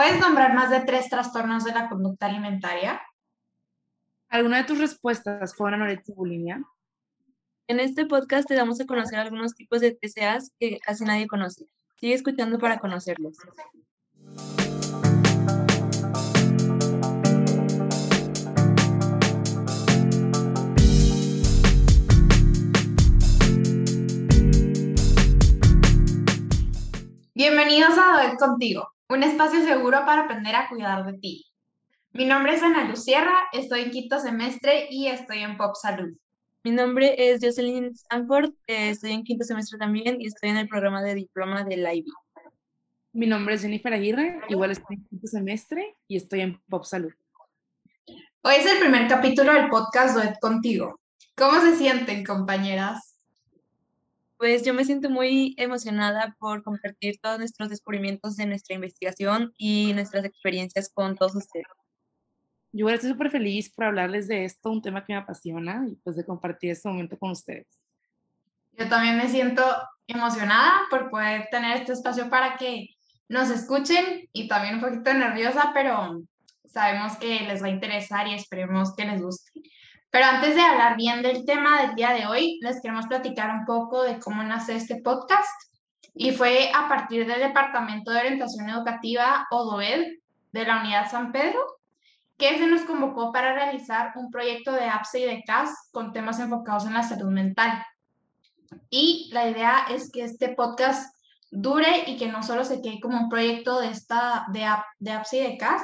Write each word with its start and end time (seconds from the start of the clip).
¿Puedes 0.00 0.18
nombrar 0.18 0.54
más 0.54 0.70
de 0.70 0.80
tres 0.80 1.10
trastornos 1.10 1.62
de 1.62 1.72
la 1.72 1.90
conducta 1.90 2.24
alimentaria? 2.24 3.02
¿Alguna 4.30 4.56
de 4.56 4.64
tus 4.64 4.78
respuestas 4.78 5.54
fue 5.54 5.68
anorexia 5.68 6.14
y 6.14 6.16
bulimia? 6.16 6.64
En 7.68 7.80
este 7.80 8.06
podcast 8.06 8.48
te 8.48 8.54
damos 8.54 8.80
a 8.80 8.86
conocer 8.86 9.18
algunos 9.18 9.54
tipos 9.54 9.82
de 9.82 9.90
TCAs 9.90 10.54
que 10.58 10.78
casi 10.78 11.04
nadie 11.04 11.26
conoce. 11.26 11.66
Sigue 11.96 12.14
escuchando 12.14 12.58
para 12.58 12.78
conocerlos. 12.78 13.36
Bienvenidos 27.34 27.98
a 27.98 28.12
Doed 28.14 28.38
Contigo, 28.38 28.88
un 29.10 29.24
espacio 29.24 29.64
seguro 29.64 30.04
para 30.06 30.22
aprender 30.22 30.54
a 30.54 30.68
cuidar 30.68 31.04
de 31.04 31.18
ti. 31.18 31.44
Mi 32.12 32.24
nombre 32.24 32.54
es 32.54 32.62
Ana 32.62 32.84
Lucierra, 32.84 33.34
estoy 33.52 33.80
en 33.80 33.90
quinto 33.90 34.20
semestre 34.20 34.86
y 34.88 35.08
estoy 35.08 35.38
en 35.38 35.56
Pop 35.56 35.74
Salud. 35.74 36.16
Mi 36.62 36.70
nombre 36.70 37.16
es 37.18 37.40
Jocelyn 37.42 37.86
Stanford, 37.86 38.52
eh, 38.68 38.90
estoy 38.90 39.12
en 39.12 39.24
quinto 39.24 39.44
semestre 39.44 39.78
también 39.78 40.20
y 40.20 40.26
estoy 40.26 40.50
en 40.50 40.58
el 40.58 40.68
programa 40.68 41.02
de 41.02 41.16
diploma 41.16 41.64
del 41.64 41.80
IB. 41.92 42.04
Mi 43.12 43.26
nombre 43.26 43.56
es 43.56 43.62
Jennifer 43.62 43.92
Aguirre, 43.92 44.42
igual 44.48 44.70
estoy 44.70 44.96
en 44.96 45.04
quinto 45.06 45.26
semestre 45.26 45.96
y 46.06 46.16
estoy 46.16 46.42
en 46.42 46.60
Pop 46.68 46.84
Salud. 46.84 47.12
Hoy 48.42 48.54
es 48.58 48.66
el 48.66 48.78
primer 48.78 49.08
capítulo 49.08 49.52
del 49.52 49.68
podcast 49.68 50.38
Contigo. 50.40 51.00
¿Cómo 51.34 51.60
se 51.60 51.74
sienten, 51.76 52.24
compañeras? 52.24 53.09
Pues 54.40 54.64
yo 54.64 54.72
me 54.72 54.86
siento 54.86 55.10
muy 55.10 55.54
emocionada 55.58 56.34
por 56.38 56.62
compartir 56.62 57.20
todos 57.20 57.38
nuestros 57.38 57.68
descubrimientos 57.68 58.36
de 58.36 58.46
nuestra 58.46 58.74
investigación 58.74 59.52
y 59.58 59.92
nuestras 59.92 60.24
experiencias 60.24 60.88
con 60.88 61.14
todos 61.14 61.36
ustedes. 61.36 61.66
Yo 62.72 62.88
estoy 62.88 63.10
súper 63.10 63.30
feliz 63.30 63.70
por 63.70 63.84
hablarles 63.84 64.28
de 64.28 64.46
esto, 64.46 64.70
un 64.70 64.80
tema 64.80 65.04
que 65.04 65.12
me 65.12 65.18
apasiona 65.18 65.84
y 65.86 65.96
pues 65.96 66.16
de 66.16 66.24
compartir 66.24 66.70
este 66.70 66.88
momento 66.88 67.18
con 67.18 67.32
ustedes. 67.32 67.66
Yo 68.78 68.88
también 68.88 69.18
me 69.18 69.28
siento 69.28 69.62
emocionada 70.06 70.84
por 70.88 71.10
poder 71.10 71.48
tener 71.50 71.76
este 71.76 71.92
espacio 71.92 72.30
para 72.30 72.56
que 72.56 72.88
nos 73.28 73.50
escuchen 73.50 74.26
y 74.32 74.48
también 74.48 74.76
un 74.76 74.80
poquito 74.80 75.12
nerviosa, 75.12 75.72
pero 75.74 76.22
sabemos 76.64 77.14
que 77.18 77.40
les 77.40 77.62
va 77.62 77.66
a 77.66 77.72
interesar 77.72 78.26
y 78.26 78.32
esperemos 78.32 78.96
que 78.96 79.04
les 79.04 79.20
guste. 79.20 79.50
Pero 80.10 80.26
antes 80.26 80.56
de 80.56 80.60
hablar 80.60 80.96
bien 80.96 81.22
del 81.22 81.44
tema 81.44 81.82
del 81.82 81.94
día 81.94 82.10
de 82.10 82.26
hoy, 82.26 82.58
les 82.62 82.80
queremos 82.80 83.06
platicar 83.06 83.50
un 83.50 83.64
poco 83.64 84.02
de 84.02 84.18
cómo 84.18 84.42
nace 84.42 84.74
este 84.74 85.00
podcast. 85.02 85.70
Y 86.14 86.32
fue 86.32 86.72
a 86.74 86.88
partir 86.88 87.26
del 87.26 87.38
Departamento 87.40 88.10
de 88.10 88.18
Orientación 88.18 88.68
Educativa, 88.68 89.46
ODOED, 89.50 90.20
de 90.52 90.64
la 90.64 90.80
Unidad 90.80 91.10
San 91.10 91.30
Pedro, 91.30 91.60
que 92.36 92.58
se 92.58 92.66
nos 92.66 92.82
convocó 92.82 93.32
para 93.32 93.54
realizar 93.54 94.12
un 94.16 94.30
proyecto 94.30 94.72
de 94.72 94.88
APSE 94.88 95.20
y 95.20 95.24
de 95.26 95.44
CAS 95.44 95.90
con 95.92 96.12
temas 96.12 96.40
enfocados 96.40 96.86
en 96.86 96.94
la 96.94 97.04
salud 97.04 97.30
mental. 97.30 97.84
Y 98.88 99.30
la 99.32 99.48
idea 99.48 99.86
es 99.90 100.10
que 100.10 100.24
este 100.24 100.50
podcast 100.50 101.14
dure 101.50 102.04
y 102.06 102.16
que 102.16 102.28
no 102.28 102.42
solo 102.42 102.64
se 102.64 102.80
quede 102.80 103.00
como 103.00 103.18
un 103.18 103.28
proyecto 103.28 103.80
de, 103.80 103.90
esta, 103.90 104.46
de, 104.52 104.66
de 104.98 105.20
y 105.32 105.38
de 105.38 105.56
CAS, 105.58 105.82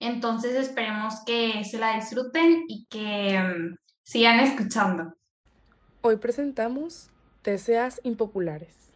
entonces 0.00 0.54
esperemos 0.54 1.22
que 1.26 1.62
se 1.64 1.78
la 1.78 1.94
disfruten 1.94 2.64
y 2.66 2.86
que 2.86 3.38
mm, 3.38 3.76
sigan 4.02 4.40
escuchando. 4.40 5.14
Hoy 6.00 6.16
presentamos 6.16 7.10
TCAs 7.42 8.00
impopulares. 8.02 8.90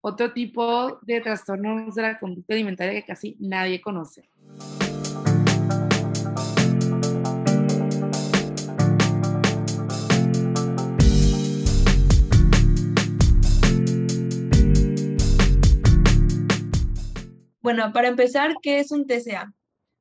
Otro 0.00 0.32
tipo 0.32 1.00
de 1.02 1.20
trastornos 1.20 1.96
de 1.96 2.02
la 2.02 2.18
conducta 2.20 2.54
alimentaria 2.54 2.94
que 2.94 3.04
casi 3.04 3.36
nadie 3.40 3.80
conoce. 3.80 4.30
Bueno, 17.60 17.92
para 17.92 18.06
empezar, 18.06 18.54
¿qué 18.62 18.78
es 18.78 18.92
un 18.92 19.08
TCA? 19.08 19.52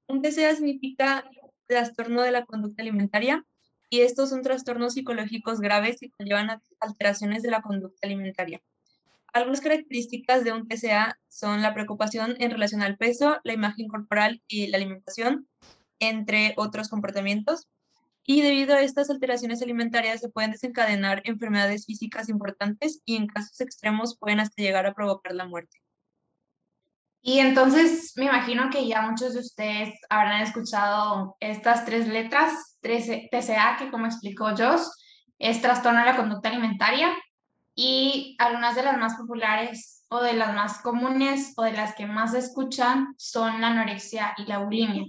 Un 0.07 0.21
TCA 0.21 0.55
significa 0.55 1.29
trastorno 1.67 2.21
de 2.21 2.31
la 2.31 2.45
conducta 2.45 2.83
alimentaria 2.83 3.43
y 3.89 4.01
estos 4.01 4.29
son 4.29 4.43
trastornos 4.43 4.93
psicológicos 4.93 5.59
graves 5.59 5.97
que 5.99 6.11
conllevan 6.11 6.61
alteraciones 6.79 7.41
de 7.41 7.51
la 7.51 7.61
conducta 7.61 8.05
alimentaria. 8.07 8.61
Algunas 9.33 9.61
características 9.61 10.43
de 10.43 10.53
un 10.53 10.67
TCA 10.67 11.19
son 11.27 11.61
la 11.61 11.73
preocupación 11.73 12.35
en 12.39 12.51
relación 12.51 12.81
al 12.81 12.97
peso, 12.97 13.37
la 13.43 13.53
imagen 13.53 13.87
corporal 13.87 14.41
y 14.47 14.67
la 14.67 14.77
alimentación, 14.77 15.47
entre 15.99 16.53
otros 16.55 16.87
comportamientos. 16.87 17.67
Y 18.25 18.41
debido 18.41 18.75
a 18.75 18.81
estas 18.81 19.09
alteraciones 19.09 19.61
alimentarias 19.61 20.21
se 20.21 20.29
pueden 20.29 20.51
desencadenar 20.51 21.21
enfermedades 21.25 21.85
físicas 21.85 22.29
importantes 22.29 23.01
y 23.05 23.17
en 23.17 23.27
casos 23.27 23.59
extremos 23.59 24.17
pueden 24.17 24.39
hasta 24.39 24.61
llegar 24.61 24.85
a 24.85 24.93
provocar 24.93 25.33
la 25.35 25.45
muerte. 25.45 25.84
Y 27.27 27.39
entonces 27.39 28.13
me 28.17 28.25
imagino 28.25 28.69
que 28.69 28.85
ya 28.85 29.01
muchos 29.01 29.33
de 29.33 29.39
ustedes 29.39 29.99
habrán 30.11 30.43
escuchado 30.43 31.35
estas 31.39 31.83
tres 31.83 32.07
letras, 32.07 32.77
TCA, 32.81 33.77
que 33.79 33.89
como 33.89 34.05
explicó 34.05 34.49
Josh, 34.55 34.83
es 35.39 35.59
trastorno 35.59 36.01
de 36.01 36.05
la 36.05 36.17
conducta 36.17 36.49
alimentaria, 36.49 37.17
y 37.73 38.35
algunas 38.37 38.75
de 38.75 38.83
las 38.83 38.99
más 38.99 39.15
populares 39.15 40.05
o 40.09 40.21
de 40.21 40.33
las 40.33 40.53
más 40.53 40.83
comunes 40.83 41.53
o 41.57 41.63
de 41.63 41.71
las 41.71 41.95
que 41.95 42.05
más 42.05 42.33
se 42.33 42.37
escuchan 42.37 43.15
son 43.17 43.59
la 43.59 43.69
anorexia 43.69 44.35
y 44.37 44.45
la 44.45 44.59
bulimia. 44.59 45.05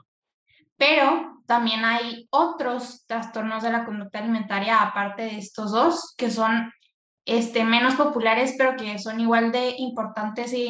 Pero 0.78 1.42
también 1.44 1.84
hay 1.84 2.28
otros 2.30 3.04
trastornos 3.06 3.62
de 3.62 3.72
la 3.72 3.84
conducta 3.84 4.20
alimentaria 4.20 4.80
aparte 4.80 5.24
de 5.24 5.36
estos 5.36 5.70
dos, 5.70 6.14
que 6.16 6.30
son 6.30 6.72
este, 7.26 7.62
menos 7.62 7.94
populares, 7.96 8.54
pero 8.56 8.74
que 8.74 8.98
son 8.98 9.20
igual 9.20 9.52
de 9.52 9.74
importantes 9.76 10.52
de 10.52 10.64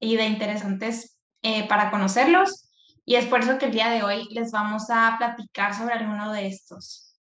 y 0.00 0.16
de 0.16 0.26
interesantes 0.26 1.18
eh, 1.42 1.66
para 1.68 1.90
conocerlos. 1.90 2.70
Y 3.04 3.16
es 3.16 3.26
por 3.26 3.40
eso 3.40 3.58
que 3.58 3.66
el 3.66 3.72
día 3.72 3.90
de 3.90 4.02
hoy 4.02 4.26
les 4.30 4.50
vamos 4.50 4.88
a 4.90 5.16
platicar 5.18 5.74
sobre 5.74 5.94
alguno 5.94 6.32
de 6.32 6.46
estos. 6.46 7.18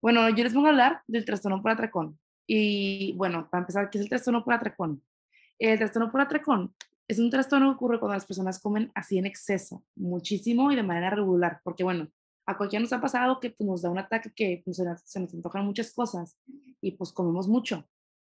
Bueno, 0.00 0.28
yo 0.28 0.44
les 0.44 0.54
voy 0.54 0.66
a 0.66 0.68
hablar 0.68 1.02
del 1.06 1.24
trastorno 1.24 1.60
por 1.62 1.72
atracón. 1.72 2.18
Y 2.46 3.12
bueno, 3.14 3.48
para 3.50 3.62
empezar, 3.62 3.90
¿qué 3.90 3.98
es 3.98 4.04
el 4.04 4.08
trastorno 4.08 4.44
por 4.44 4.54
atracón? 4.54 5.02
El 5.58 5.78
trastorno 5.78 6.12
por 6.12 6.20
atracón 6.20 6.74
es 7.08 7.18
un 7.18 7.30
trastorno 7.30 7.70
que 7.70 7.76
ocurre 7.76 7.98
cuando 7.98 8.14
las 8.14 8.26
personas 8.26 8.60
comen 8.60 8.90
así 8.94 9.18
en 9.18 9.26
exceso, 9.26 9.84
muchísimo 9.94 10.70
y 10.72 10.76
de 10.76 10.82
manera 10.82 11.10
regular, 11.10 11.60
porque 11.62 11.84
bueno, 11.84 12.08
a 12.46 12.56
cualquiera 12.56 12.82
nos 12.82 12.92
ha 12.92 13.00
pasado 13.00 13.40
que 13.40 13.50
pues, 13.50 13.66
nos 13.66 13.82
da 13.82 13.90
un 13.90 13.98
ataque 13.98 14.32
que 14.34 14.62
pues, 14.64 14.76
se, 14.76 14.84
nos, 14.84 15.00
se 15.02 15.18
antojan 15.18 15.64
muchas 15.64 15.92
cosas 15.92 16.36
y 16.80 16.92
pues 16.92 17.12
comemos 17.12 17.48
mucho, 17.48 17.88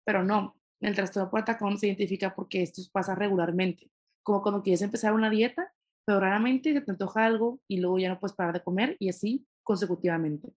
pero 0.04 0.22
no, 0.22 0.56
el 0.88 0.96
trastorno 0.96 1.30
por 1.30 1.40
atracón 1.40 1.78
se 1.78 1.86
identifica 1.86 2.34
porque 2.34 2.62
esto 2.62 2.82
pasa 2.92 3.14
regularmente, 3.14 3.90
como 4.22 4.42
cuando 4.42 4.62
quieres 4.62 4.82
empezar 4.82 5.12
una 5.12 5.30
dieta, 5.30 5.72
pero 6.04 6.20
raramente 6.20 6.72
se 6.72 6.80
te 6.80 6.90
antoja 6.90 7.24
algo 7.24 7.60
y 7.68 7.80
luego 7.80 7.98
ya 7.98 8.08
no 8.08 8.18
puedes 8.18 8.34
parar 8.34 8.52
de 8.52 8.62
comer 8.62 8.96
y 8.98 9.08
así 9.08 9.46
consecutivamente. 9.62 10.52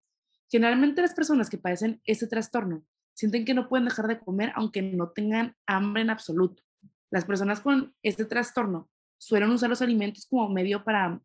Generalmente 0.49 1.01
las 1.01 1.13
personas 1.13 1.49
que 1.49 1.57
padecen 1.57 2.01
este 2.05 2.27
trastorno 2.27 2.83
sienten 3.13 3.45
que 3.45 3.53
no 3.53 3.69
pueden 3.69 3.85
dejar 3.85 4.07
de 4.07 4.19
comer 4.19 4.51
aunque 4.55 4.81
no 4.81 5.09
tengan 5.09 5.55
hambre 5.65 6.01
en 6.01 6.09
absoluto. 6.09 6.63
Las 7.11 7.25
personas 7.25 7.61
con 7.61 7.95
este 8.03 8.25
trastorno 8.25 8.89
suelen 9.17 9.51
usar 9.51 9.69
los 9.69 9.81
alimentos 9.81 10.27
como 10.27 10.49
medio 10.49 10.83
para 10.83 11.21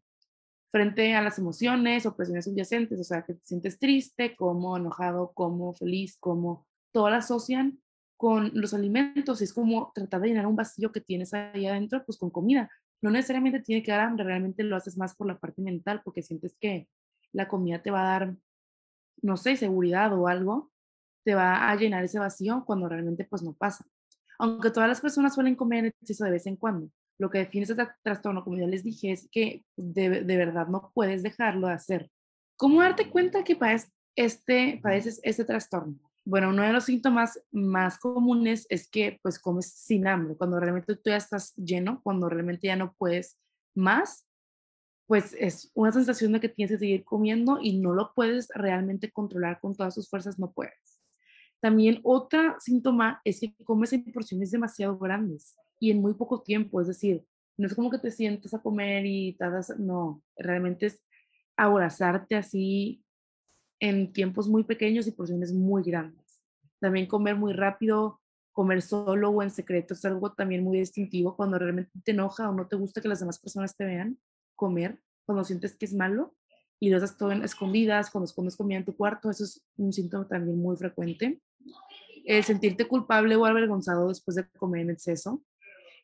frente 0.70 1.14
a 1.14 1.22
las 1.22 1.38
emociones 1.38 2.06
o 2.06 2.14
presiones 2.14 2.44
subyacentes, 2.44 3.00
o 3.00 3.04
sea, 3.04 3.22
que 3.22 3.34
te 3.34 3.44
sientes 3.44 3.78
triste, 3.78 4.36
como 4.36 4.76
enojado, 4.76 5.32
como 5.34 5.72
feliz, 5.72 6.16
como 6.20 6.66
todas 6.92 7.12
las 7.12 7.24
asocian 7.24 7.80
con 8.20 8.50
los 8.52 8.74
alimentos, 8.74 9.40
es 9.40 9.54
como 9.54 9.92
tratar 9.94 10.20
de 10.20 10.28
llenar 10.28 10.46
un 10.46 10.54
vacío 10.54 10.92
que 10.92 11.00
tienes 11.00 11.32
ahí 11.32 11.64
adentro, 11.64 12.04
pues 12.04 12.18
con 12.18 12.28
comida. 12.28 12.70
No 13.00 13.10
necesariamente 13.10 13.60
tiene 13.60 13.82
que 13.82 13.92
dar 13.92 14.02
hambre, 14.02 14.26
realmente 14.26 14.62
lo 14.62 14.76
haces 14.76 14.98
más 14.98 15.16
por 15.16 15.26
la 15.26 15.38
parte 15.38 15.62
mental, 15.62 16.02
porque 16.04 16.20
sientes 16.20 16.54
que 16.60 16.86
la 17.32 17.48
comida 17.48 17.80
te 17.80 17.90
va 17.90 18.02
a 18.02 18.18
dar, 18.18 18.36
no 19.22 19.38
sé, 19.38 19.56
seguridad 19.56 20.12
o 20.12 20.28
algo, 20.28 20.70
te 21.24 21.34
va 21.34 21.70
a 21.70 21.74
llenar 21.76 22.04
ese 22.04 22.18
vacío 22.18 22.62
cuando 22.66 22.90
realmente 22.90 23.24
pues 23.24 23.42
no 23.42 23.54
pasa. 23.54 23.86
Aunque 24.38 24.70
todas 24.70 24.90
las 24.90 25.00
personas 25.00 25.34
suelen 25.34 25.56
comer 25.56 25.78
en 25.78 25.86
exceso 25.86 26.26
de 26.26 26.32
vez 26.32 26.46
en 26.46 26.56
cuando, 26.56 26.90
lo 27.18 27.30
que 27.30 27.38
define 27.38 27.64
ese 27.64 27.76
trastorno, 28.02 28.44
como 28.44 28.58
ya 28.58 28.66
les 28.66 28.84
dije, 28.84 29.12
es 29.12 29.30
que 29.32 29.64
de, 29.78 30.24
de 30.24 30.36
verdad 30.36 30.66
no 30.66 30.92
puedes 30.92 31.22
dejarlo 31.22 31.68
de 31.68 31.72
hacer. 31.72 32.10
¿Cómo 32.58 32.82
darte 32.82 33.08
cuenta 33.08 33.44
que 33.44 33.56
padeces 33.56 33.90
este, 34.14 34.78
padeces 34.82 35.20
este 35.22 35.46
trastorno? 35.46 36.09
Bueno, 36.24 36.50
uno 36.50 36.62
de 36.62 36.72
los 36.72 36.84
síntomas 36.84 37.40
más 37.50 37.98
comunes 37.98 38.66
es 38.68 38.88
que 38.88 39.18
pues 39.22 39.38
comes 39.38 39.72
sin 39.72 40.06
hambre, 40.06 40.36
cuando 40.36 40.60
realmente 40.60 40.94
tú 40.96 41.02
ya 41.10 41.16
estás 41.16 41.54
lleno, 41.56 42.00
cuando 42.02 42.28
realmente 42.28 42.66
ya 42.68 42.76
no 42.76 42.94
puedes 42.98 43.38
más, 43.74 44.28
pues 45.06 45.34
es 45.38 45.72
una 45.74 45.92
sensación 45.92 46.32
de 46.32 46.40
que 46.40 46.48
tienes 46.48 46.72
que 46.72 46.78
seguir 46.78 47.04
comiendo 47.04 47.58
y 47.60 47.78
no 47.80 47.94
lo 47.94 48.12
puedes 48.14 48.48
realmente 48.54 49.10
controlar 49.10 49.60
con 49.60 49.76
todas 49.76 49.94
tus 49.94 50.08
fuerzas, 50.08 50.38
no 50.38 50.52
puedes. 50.52 51.00
También 51.60 52.00
otra 52.04 52.56
síntoma 52.60 53.20
es 53.24 53.40
que 53.40 53.54
comes 53.64 53.92
en 53.92 54.04
porciones 54.12 54.50
demasiado 54.50 54.98
grandes 54.98 55.56
y 55.80 55.90
en 55.90 56.00
muy 56.00 56.14
poco 56.14 56.42
tiempo, 56.42 56.80
es 56.80 56.86
decir, 56.88 57.24
No 57.58 57.66
es 57.66 57.74
como 57.74 57.90
que 57.90 57.98
te 57.98 58.10
sientas 58.10 58.54
a 58.54 58.62
comer 58.62 59.04
y 59.04 59.34
tardas, 59.34 59.74
no, 59.78 60.22
realmente 60.36 60.86
es 60.86 61.04
abrazarte 61.56 62.36
así 62.36 63.02
en 63.80 64.12
tiempos 64.12 64.48
muy 64.48 64.62
pequeños 64.65 65.06
y 65.06 65.12
porciones 65.12 65.53
muy 65.53 65.82
grandes. 65.82 66.42
También 66.78 67.06
comer 67.06 67.36
muy 67.36 67.53
rápido, 67.53 68.21
comer 68.53 68.82
solo 68.82 69.30
o 69.30 69.42
en 69.42 69.50
secreto 69.50 69.94
es 69.94 70.04
algo 70.04 70.32
también 70.32 70.62
muy 70.62 70.78
distintivo 70.78 71.34
cuando 71.34 71.59
realmente 71.59 71.91
te 72.04 72.12
enoja 72.12 72.48
o 72.48 72.53
no 72.53 72.66
te 72.66 72.77
gusta 72.77 73.00
que 73.00 73.09
las 73.09 73.21
demás 73.21 73.38
personas 73.38 73.77
te 73.77 73.84
vean 73.84 74.18
comer, 74.54 75.00
cuando 75.24 75.44
sientes 75.44 75.77
que 75.77 75.86
es 75.86 75.94
malo 75.94 76.34
y 76.78 76.91
lo 76.91 76.98
haces 76.98 77.16
todo 77.16 77.32
en 77.32 77.42
escondidas, 77.42 78.10
cuando 78.10 78.27
escondes 78.27 78.56
comida 78.56 78.78
en 78.78 78.84
tu 78.84 78.97
cuarto, 78.97 79.30
eso 79.30 79.44
es 79.44 79.65
un 79.77 79.92
síntoma 79.92 80.28
también 80.28 80.59
muy 80.59 80.77
frecuente. 80.77 81.41
El 82.24 82.44
sentirte 82.44 82.86
culpable 82.86 83.36
o 83.36 83.47
avergonzado 83.47 84.09
después 84.09 84.34
de 84.34 84.47
comer 84.59 84.82
en 84.82 84.91
exceso 84.91 85.42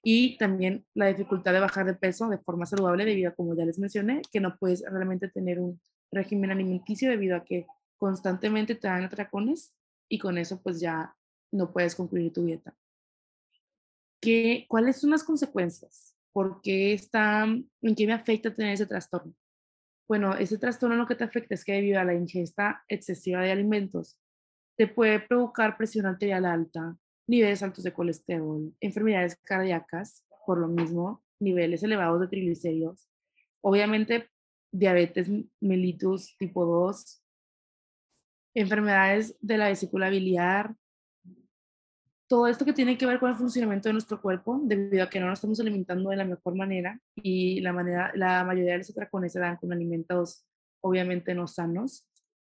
y 0.02 0.38
también 0.38 0.86
la 0.94 1.06
dificultad 1.06 1.52
de 1.52 1.60
bajar 1.60 1.84
de 1.84 1.94
peso 1.94 2.28
de 2.28 2.38
forma 2.38 2.64
saludable 2.64 3.04
debido 3.04 3.30
a, 3.30 3.34
como 3.34 3.54
ya 3.54 3.64
les 3.64 3.78
mencioné, 3.78 4.22
que 4.30 4.40
no 4.40 4.56
puedes 4.56 4.82
realmente 4.88 5.28
tener 5.28 5.58
un 5.58 5.80
régimen 6.10 6.50
alimenticio 6.50 7.10
debido 7.10 7.36
a 7.36 7.44
que 7.44 7.66
constantemente 7.96 8.74
te 8.74 8.88
dan 8.88 9.04
atracones 9.04 9.74
y 10.08 10.18
con 10.18 10.38
eso 10.38 10.60
pues 10.62 10.80
ya 10.80 11.14
no 11.52 11.72
puedes 11.72 11.94
concluir 11.94 12.32
tu 12.32 12.44
dieta. 12.44 12.76
¿Qué, 14.20 14.66
¿Cuáles 14.68 15.00
son 15.00 15.10
las 15.10 15.24
consecuencias? 15.24 16.16
¿Por 16.32 16.60
qué 16.60 16.92
está, 16.92 17.44
en 17.44 17.94
qué 17.94 18.06
me 18.06 18.12
afecta 18.12 18.54
tener 18.54 18.74
ese 18.74 18.86
trastorno? 18.86 19.34
Bueno, 20.08 20.34
ese 20.34 20.58
trastorno 20.58 20.96
lo 20.96 21.06
que 21.06 21.14
te 21.14 21.24
afecta 21.24 21.54
es 21.54 21.64
que 21.64 21.72
debido 21.72 22.00
a 22.00 22.04
la 22.04 22.14
ingesta 22.14 22.84
excesiva 22.88 23.40
de 23.42 23.50
alimentos, 23.50 24.18
te 24.76 24.86
puede 24.86 25.20
provocar 25.20 25.76
presión 25.76 26.06
arterial 26.06 26.44
alta, 26.44 26.96
niveles 27.26 27.62
altos 27.62 27.82
de 27.82 27.92
colesterol, 27.92 28.72
enfermedades 28.80 29.36
cardíacas, 29.42 30.24
por 30.46 30.58
lo 30.58 30.68
mismo, 30.68 31.24
niveles 31.40 31.82
elevados 31.82 32.20
de 32.20 32.28
triglicéridos, 32.28 33.08
obviamente 33.62 34.28
diabetes 34.72 35.30
mellitus 35.60 36.36
tipo 36.38 36.64
2, 36.64 37.22
enfermedades 38.54 39.36
de 39.40 39.58
la 39.58 39.68
vesícula 39.68 40.10
biliar, 40.10 40.74
todo 42.28 42.48
esto 42.48 42.64
que 42.64 42.72
tiene 42.72 42.98
que 42.98 43.06
ver 43.06 43.20
con 43.20 43.30
el 43.30 43.36
funcionamiento 43.36 43.88
de 43.88 43.92
nuestro 43.92 44.20
cuerpo, 44.20 44.60
debido 44.64 45.04
a 45.04 45.10
que 45.10 45.20
no 45.20 45.26
nos 45.26 45.38
estamos 45.38 45.60
alimentando 45.60 46.10
de 46.10 46.16
la 46.16 46.24
mejor 46.24 46.56
manera 46.56 47.00
y 47.14 47.60
la, 47.60 47.72
manera, 47.72 48.10
la 48.14 48.44
mayoría 48.44 48.72
de 48.72 48.78
los 48.78 48.90
atracones 48.90 49.32
se 49.32 49.38
dan 49.38 49.56
con 49.56 49.72
alimentos 49.72 50.44
obviamente 50.80 51.34
no 51.34 51.46
sanos, 51.46 52.06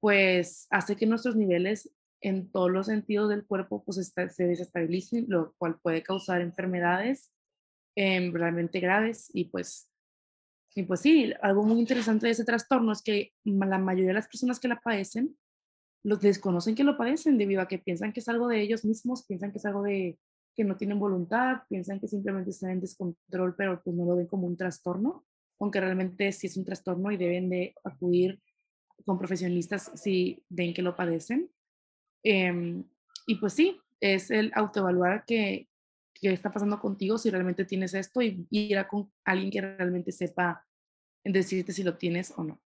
pues 0.01 0.67
hace 0.71 0.97
que 0.97 1.07
nuestros 1.07 1.37
niveles 1.37 1.91
en 2.21 2.51
todos 2.51 2.71
los 2.71 2.87
sentidos 2.87 3.29
del 3.29 3.47
cuerpo 3.47 3.85
pues 3.85 4.13
se 4.13 4.45
desestabilicen, 4.45 5.27
lo 5.29 5.55
cual 5.59 5.79
puede 5.81 6.03
causar 6.03 6.41
enfermedades 6.41 7.33
eh, 7.97 8.31
realmente 8.33 8.81
graves 8.81 9.31
y 9.33 9.47
pues, 9.47 9.91
y 10.79 10.85
pues 10.85 11.01
sí, 11.01 11.33
algo 11.43 11.65
muy 11.65 11.81
interesante 11.81 12.27
de 12.27 12.33
ese 12.33 12.45
trastorno 12.45 12.93
es 12.93 13.03
que 13.03 13.33
la 13.45 13.79
mayoría 13.79 14.11
de 14.11 14.15
las 14.15 14.29
personas 14.29 14.61
que 14.61 14.69
la 14.69 14.79
padecen 14.79 15.37
los 16.05 16.21
desconocen 16.21 16.77
que 16.77 16.85
lo 16.85 16.97
padecen 16.97 17.37
debido 17.37 17.61
a 17.61 17.67
que 17.67 17.81
piensan 17.81 18.13
que 18.13 18.21
es 18.21 18.29
algo 18.29 18.47
de 18.47 18.63
ellos 18.63 18.85
mismos, 18.85 19.27
piensan 19.27 19.51
que 19.51 19.59
es 19.59 19.67
algo 19.67 19.83
de 19.83 20.21
que 20.55 20.63
no 20.63 20.77
tienen 20.77 21.01
voluntad, 21.01 21.63
piensan 21.69 21.99
que 21.99 22.07
simplemente 22.07 22.51
están 22.51 22.71
en 22.71 22.81
descontrol, 22.81 23.57
pero 23.57 23.83
pues 23.83 23.97
no 23.97 24.05
lo 24.05 24.15
ven 24.15 24.29
como 24.29 24.47
un 24.47 24.57
trastorno, 24.57 25.27
aunque 25.59 25.81
realmente 25.81 26.31
sí 26.31 26.47
es 26.47 26.57
un 26.57 26.65
trastorno 26.65 27.11
y 27.11 27.17
deben 27.17 27.51
de 27.51 27.75
acudir 27.83 28.41
con 29.05 29.19
profesionistas 29.19 29.91
si 29.97 30.45
ven 30.49 30.73
que 30.75 30.83
lo 30.83 30.95
padecen. 30.95 31.51
Em, 32.23 32.85
y 33.27 33.35
pues 33.35 33.53
sí, 33.53 33.81
es 33.99 34.31
el 34.31 34.53
autoevaluar 34.55 35.25
qué, 35.27 35.69
qué 36.15 36.33
está 36.33 36.53
pasando 36.53 36.79
contigo, 36.79 37.19
si 37.19 37.31
realmente 37.31 37.65
tienes 37.65 37.95
esto 37.95 38.23
y 38.23 38.47
ir 38.51 38.79
a 38.79 38.87
con 38.87 39.11
alguien 39.25 39.51
que 39.51 39.61
realmente 39.61 40.13
sepa 40.13 40.65
decirte 41.33 41.73
si 41.73 41.83
lo 41.83 41.97
tienes 41.97 42.33
o 42.37 42.45
no. 42.45 42.61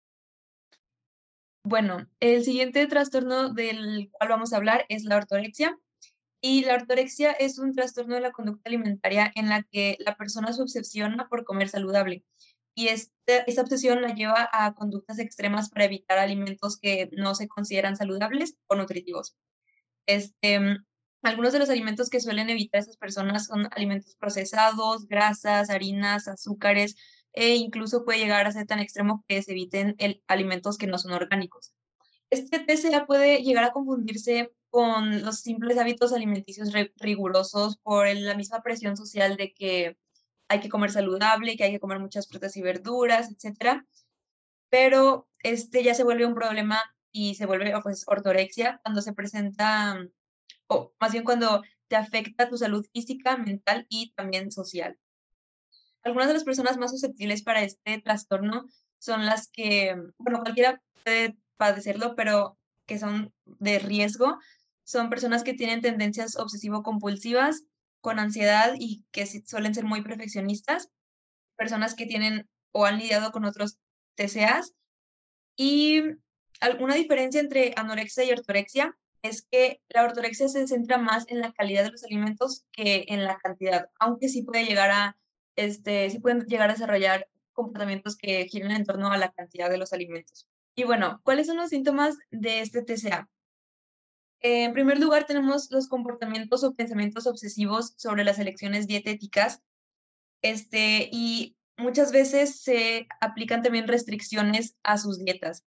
Bueno, 1.63 2.07
el 2.19 2.43
siguiente 2.43 2.85
trastorno 2.87 3.53
del 3.53 4.09
cual 4.11 4.29
vamos 4.29 4.51
a 4.51 4.57
hablar 4.57 4.85
es 4.89 5.03
la 5.03 5.17
ortorexia. 5.17 5.77
Y 6.43 6.65
la 6.65 6.73
ortorexia 6.73 7.31
es 7.33 7.59
un 7.59 7.73
trastorno 7.73 8.15
de 8.15 8.21
la 8.21 8.31
conducta 8.31 8.67
alimentaria 8.67 9.31
en 9.35 9.47
la 9.47 9.61
que 9.61 9.95
la 9.99 10.15
persona 10.15 10.51
se 10.53 10.63
obsesiona 10.63 11.29
por 11.29 11.43
comer 11.43 11.69
saludable. 11.69 12.25
Y 12.73 12.87
este, 12.87 13.43
esta 13.45 13.61
obsesión 13.61 14.01
la 14.01 14.15
lleva 14.15 14.49
a 14.51 14.73
conductas 14.73 15.19
extremas 15.19 15.69
para 15.69 15.85
evitar 15.85 16.17
alimentos 16.17 16.79
que 16.79 17.09
no 17.11 17.35
se 17.35 17.47
consideran 17.47 17.95
saludables 17.95 18.57
o 18.65 18.75
nutritivos. 18.75 19.35
Este, 20.07 20.59
algunos 21.21 21.53
de 21.53 21.59
los 21.59 21.69
alimentos 21.69 22.09
que 22.09 22.19
suelen 22.19 22.49
evitar 22.49 22.81
esas 22.81 22.97
personas 22.97 23.45
son 23.45 23.67
alimentos 23.71 24.15
procesados, 24.15 25.07
grasas, 25.07 25.69
harinas, 25.69 26.27
azúcares, 26.27 26.95
e 27.33 27.55
incluso 27.55 28.05
puede 28.05 28.19
llegar 28.19 28.45
a 28.45 28.51
ser 28.51 28.67
tan 28.67 28.79
extremo 28.79 29.23
que 29.27 29.41
se 29.41 29.51
eviten 29.51 29.95
el, 29.99 30.23
alimentos 30.27 30.77
que 30.77 30.87
no 30.87 30.97
son 30.97 31.13
orgánicos. 31.13 31.73
Este 32.29 32.59
TCA 32.59 33.05
puede 33.05 33.43
llegar 33.43 33.65
a 33.65 33.71
confundirse 33.71 34.53
con 34.69 35.21
los 35.23 35.39
simples 35.39 35.77
hábitos 35.77 36.13
alimenticios 36.13 36.71
rigurosos 36.95 37.77
por 37.77 38.07
la 38.07 38.35
misma 38.35 38.61
presión 38.61 38.95
social 38.95 39.35
de 39.35 39.53
que 39.53 39.97
hay 40.47 40.59
que 40.61 40.69
comer 40.69 40.91
saludable, 40.91 41.57
que 41.57 41.65
hay 41.65 41.71
que 41.71 41.79
comer 41.79 41.99
muchas 41.99 42.27
frutas 42.27 42.55
y 42.57 42.61
verduras, 42.61 43.29
etc. 43.31 43.83
Pero 44.69 45.29
este 45.39 45.83
ya 45.83 45.93
se 45.93 46.03
vuelve 46.03 46.25
un 46.25 46.35
problema 46.35 46.81
y 47.11 47.35
se 47.35 47.45
vuelve 47.45 47.73
pues, 47.83 48.05
ortorexia 48.07 48.79
cuando 48.83 49.01
se 49.01 49.13
presenta, 49.13 49.97
o 50.67 50.93
más 50.99 51.11
bien 51.11 51.23
cuando 51.23 51.63
te 51.87 51.97
afecta 51.97 52.47
tu 52.47 52.57
salud 52.57 52.85
física, 52.93 53.35
mental 53.37 53.85
y 53.89 54.13
también 54.13 54.51
social. 54.51 54.97
Algunas 56.03 56.27
de 56.27 56.33
las 56.33 56.43
personas 56.43 56.77
más 56.77 56.91
susceptibles 56.91 57.43
para 57.43 57.63
este 57.63 58.01
trastorno 58.01 58.65
son 58.99 59.25
las 59.25 59.49
que, 59.49 59.95
bueno, 60.17 60.41
cualquiera 60.41 60.81
puede 61.03 61.37
padecerlo, 61.57 62.15
pero 62.15 62.57
que 62.85 62.97
son 62.99 63.33
de 63.45 63.79
riesgo, 63.79 64.37
son 64.83 65.09
personas 65.09 65.43
que 65.43 65.53
tienen 65.53 65.81
tendencias 65.81 66.35
obsesivo-compulsivas, 66.35 67.63
con 68.01 68.19
ansiedad 68.19 68.73
y 68.77 69.05
que 69.11 69.25
suelen 69.25 69.75
ser 69.75 69.85
muy 69.85 70.01
perfeccionistas, 70.01 70.89
personas 71.55 71.93
que 71.93 72.07
tienen 72.07 72.49
o 72.71 72.85
han 72.85 72.97
lidiado 72.97 73.31
con 73.31 73.45
otros 73.45 73.77
TCAs. 74.15 74.73
Y 75.55 76.01
alguna 76.59 76.95
diferencia 76.95 77.39
entre 77.39 77.73
anorexia 77.77 78.23
y 78.23 78.31
ortorexia 78.31 78.97
es 79.21 79.43
que 79.43 79.81
la 79.89 80.03
ortorexia 80.03 80.47
se 80.47 80.67
centra 80.67 80.97
más 80.97 81.25
en 81.27 81.41
la 81.41 81.53
calidad 81.53 81.83
de 81.83 81.91
los 81.91 82.03
alimentos 82.03 82.65
que 82.71 83.05
en 83.07 83.23
la 83.23 83.37
cantidad, 83.37 83.89
aunque 83.99 84.29
sí 84.29 84.41
puede 84.41 84.65
llegar 84.65 84.89
a 84.89 85.17
este, 85.55 86.09
sí 86.09 86.19
pueden 86.19 86.45
llegar 86.45 86.69
a 86.69 86.73
desarrollar 86.73 87.27
comportamientos 87.53 88.15
que 88.15 88.45
giran 88.47 88.71
en 88.71 88.85
torno 88.85 89.11
a 89.11 89.17
la 89.17 89.31
cantidad 89.31 89.69
de 89.69 89.77
los 89.77 89.93
alimentos. 89.93 90.47
Y 90.75 90.83
bueno, 90.83 91.19
¿cuáles 91.23 91.47
son 91.47 91.57
los 91.57 91.69
síntomas 91.69 92.17
de 92.31 92.61
este 92.61 92.81
TCA? 92.81 93.29
En 94.39 94.73
primer 94.73 94.99
lugar, 94.99 95.25
tenemos 95.25 95.69
los 95.69 95.87
comportamientos 95.87 96.63
o 96.63 96.73
pensamientos 96.73 97.27
obsesivos 97.27 97.93
sobre 97.97 98.23
las 98.23 98.39
elecciones 98.39 98.87
dietéticas. 98.87 99.61
Este, 100.41 101.09
y 101.11 101.55
muchas 101.77 102.11
veces 102.11 102.61
se 102.61 103.07
aplican 103.19 103.61
también 103.61 103.87
restricciones 103.87 104.75
a 104.81 104.97
sus 104.97 105.19
dietas. 105.19 105.63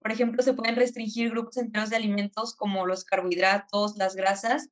Por 0.00 0.10
ejemplo, 0.10 0.42
se 0.42 0.54
pueden 0.54 0.76
restringir 0.76 1.30
grupos 1.30 1.56
enteros 1.56 1.90
de 1.90 1.96
alimentos 1.96 2.56
como 2.56 2.86
los 2.86 3.04
carbohidratos, 3.04 3.96
las 3.96 4.16
grasas, 4.16 4.70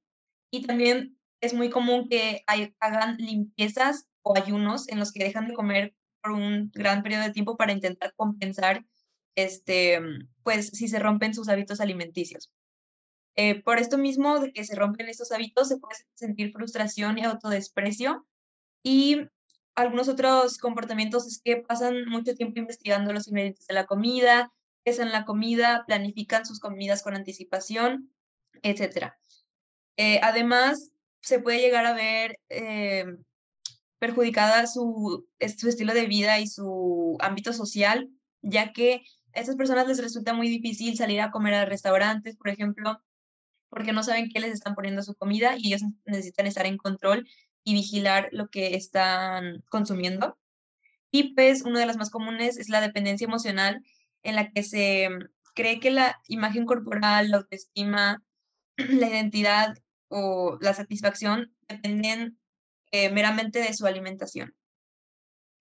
y 0.51 0.67
también 0.67 1.19
es 1.41 1.55
muy 1.55 1.71
común 1.71 2.09
que 2.09 2.45
hagan 2.81 3.17
limpiezas 3.19 4.09
o 4.25 4.37
ayunos 4.37 4.89
en 4.89 4.99
los 4.99 5.13
que 5.13 5.23
dejan 5.23 5.47
de 5.47 5.55
comer 5.55 5.95
por 6.23 6.33
un 6.33 6.71
gran 6.75 7.03
periodo 7.03 7.23
de 7.23 7.31
tiempo 7.31 7.57
para 7.57 7.73
intentar 7.73 8.15
compensar, 8.17 8.85
este, 9.37 10.01
pues, 10.43 10.69
si 10.69 10.89
se 10.89 10.99
rompen 10.99 11.35
sus 11.35 11.49
hábitos 11.49 11.81
alimenticios. 11.81 12.51
Eh, 13.37 13.63
por 13.63 13.79
esto 13.79 13.99
mismo 13.99 14.41
de 14.41 14.53
que 14.53 14.65
se 14.65 14.75
rompen 14.75 15.09
estos 15.09 15.33
hábitos, 15.33 15.69
se 15.69 15.77
puede 15.79 15.97
sentir 16.15 16.53
frustración 16.53 17.19
y 17.19 17.25
autodesprecio. 17.25 18.27
Y 18.83 19.29
algunos 19.75 20.09
otros 20.09 20.59
comportamientos 20.59 21.27
es 21.27 21.41
que 21.43 21.59
pasan 21.59 22.07
mucho 22.07 22.35
tiempo 22.35 22.61
investigando 22.61 23.13
los 23.13 23.29
ingredientes 23.29 23.67
de 23.67 23.75
la 23.75 23.87
comida, 23.87 24.53
pesan 24.85 25.13
la 25.13 25.25
comida, 25.25 25.85
planifican 25.87 26.47
sus 26.47 26.61
comidas 26.61 27.03
con 27.03 27.15
anticipación, 27.15 28.11
etc. 28.63 29.13
Eh, 29.97 30.21
además, 30.23 30.93
se 31.21 31.41
puede 31.41 31.61
llegar 31.61 31.87
a 31.87 31.95
ver 31.95 32.39
eh, 32.49 33.05
perjudicada 34.05 34.67
su, 34.67 35.27
su 35.57 35.69
estilo 35.69 35.95
de 35.95 36.07
vida 36.07 36.39
y 36.39 36.47
su 36.47 37.17
ámbito 37.21 37.55
social, 37.55 38.11
ya 38.43 38.75
que 38.75 39.03
a 39.33 39.41
estas 39.41 39.57
personas 39.57 39.89
les 39.89 39.99
resulta 39.99 40.35
muy 40.35 40.51
difícil 40.51 40.95
salir 40.95 41.23
a 41.23 41.31
comer 41.31 41.55
a 41.55 41.65
restaurantes, 41.65 42.37
por 42.37 42.51
ejemplo, 42.51 43.01
porque 43.71 43.95
no 43.95 44.03
saben 44.03 44.29
qué 44.29 44.41
les 44.41 44.53
están 44.53 44.75
poniendo 44.75 45.03
su 45.03 45.15
comida 45.15 45.55
y 45.57 45.69
ellos 45.69 45.83
necesitan 46.05 46.47
estar 46.47 46.67
en 46.67 46.77
control 46.77 47.27
y 47.65 47.73
vigilar 47.73 48.29
lo 48.33 48.49
que 48.49 48.77
están 48.77 49.65
consumiendo. 49.71 50.39
Y 51.11 51.35
pues 51.35 51.63
una 51.63 51.81
de 51.81 51.87
las 51.87 51.97
más 51.97 52.11
comunes 52.11 52.59
es 52.59 52.69
la 52.69 52.83
dependencia 52.83 53.25
emocional, 53.25 53.83
en 54.23 54.35
la 54.35 54.51
que 54.51 54.63
se 54.65 55.09
cree 55.55 55.81
que 55.81 55.91
la 55.91 56.21
imagen 56.29 56.67
corporal, 56.67 57.31
la 57.31 57.39
autoestima, 57.39 58.23
la 58.77 59.09
identidad 59.09 59.79
o 60.09 60.59
la 60.61 60.75
satisfacción 60.75 61.55
dependen 61.69 62.39
eh, 62.95 63.11
meramente 63.11 63.59
de 63.59 63.75
su 63.75 63.89
alimentación. 63.89 64.55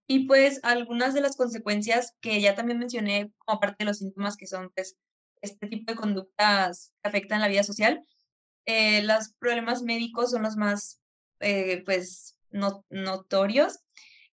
Y 0.05 0.27
pues 0.27 0.59
algunas 0.61 1.15
de 1.15 1.21
las 1.21 1.35
consecuencias 1.35 2.13
que 2.21 2.39
ya 2.39 2.53
también 2.53 2.77
mencioné 2.77 3.31
como 3.39 3.59
parte 3.59 3.77
de 3.79 3.85
los 3.85 3.97
síntomas 3.97 4.37
que 4.37 4.45
son 4.45 4.69
pues, 4.75 4.97
este 5.41 5.65
tipo 5.65 5.91
de 5.91 5.97
conductas 5.97 6.93
que 7.01 7.09
afectan 7.09 7.41
la 7.41 7.47
vida 7.47 7.63
social, 7.63 8.05
eh, 8.67 9.01
los 9.01 9.33
problemas 9.39 9.81
médicos 9.81 10.29
son 10.29 10.43
los 10.43 10.57
más 10.57 11.01
eh, 11.39 11.81
pues 11.85 12.37
notorios 12.91 13.79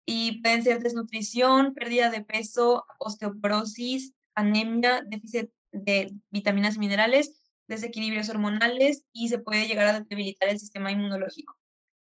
y 0.03 0.41
pueden 0.41 0.63
ser 0.63 0.81
desnutrición, 0.81 1.75
pérdida 1.75 2.09
de 2.09 2.23
peso, 2.23 2.83
osteoporosis, 2.97 4.15
anemia, 4.33 5.03
déficit 5.05 5.51
de 5.71 6.15
vitaminas 6.31 6.77
y 6.77 6.79
minerales, 6.79 7.39
desequilibrios 7.67 8.29
hormonales 8.29 9.05
y 9.13 9.29
se 9.29 9.37
puede 9.37 9.67
llegar 9.67 9.85
a 9.85 9.99
debilitar 9.99 10.49
el 10.49 10.57
sistema 10.57 10.91
inmunológico. 10.91 11.59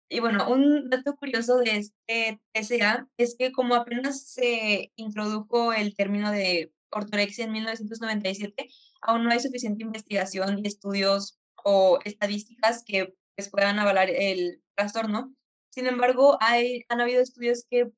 Y 0.10 0.20
bueno, 0.22 0.50
un 0.50 0.90
dato 0.90 1.16
curioso 1.18 1.58
de 1.58 1.78
este 1.78 2.40
TCA 2.54 3.08
es 3.18 3.36
que 3.38 3.52
como 3.52 3.76
apenas 3.76 4.28
se 4.28 4.92
introdujo 4.96 5.74
el 5.74 5.96
término 5.96 6.32
de 6.32 6.72
ortorexia 6.92 7.46
en 7.46 7.52
1997, 7.52 8.70
aún 9.02 9.24
no 9.24 9.32
hay 9.32 9.40
suficiente 9.40 9.84
investigación 9.84 10.60
y 10.60 10.68
estudios 10.68 11.38
o 11.64 12.00
estadísticas 12.06 12.84
que 12.86 13.14
pues, 13.36 13.50
puedan 13.50 13.80
avalar 13.80 14.10
el 14.10 14.62
trastorno. 14.76 15.36
Sin 15.70 15.88
embargo, 15.88 16.38
hay, 16.40 16.86
han 16.88 17.02
habido 17.02 17.22
estudios 17.22 17.66
que 17.70 17.92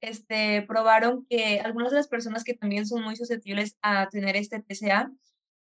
este, 0.00 0.62
probaron 0.62 1.26
que 1.28 1.60
algunas 1.60 1.90
de 1.90 1.98
las 1.98 2.08
personas 2.08 2.44
que 2.44 2.54
también 2.54 2.86
son 2.86 3.02
muy 3.02 3.16
susceptibles 3.16 3.76
a 3.82 4.08
tener 4.08 4.36
este 4.36 4.62
TCA 4.62 5.10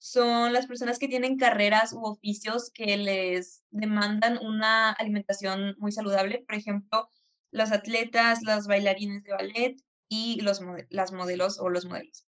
son 0.05 0.53
las 0.53 0.67
personas 0.67 0.99
que 0.99 1.09
tienen 1.09 1.39
carreras 1.39 1.95
u 1.95 2.05
oficios 2.05 2.71
que 2.75 2.99
les 2.99 3.65
demandan 3.71 4.37
una 4.37 4.91
alimentación 4.91 5.77
muy 5.79 5.93
saludable, 5.93 6.45
por 6.47 6.57
ejemplo, 6.57 7.09
los 7.51 7.73
atletas, 7.73 8.41
los 8.43 8.67
bailarines 8.67 9.23
de 9.23 9.33
ballet 9.33 9.77
y 10.11 10.43
los 10.43 10.61
las 10.91 11.11
modelos 11.13 11.59
o 11.59 11.71
los 11.71 11.87
modelos. 11.87 12.27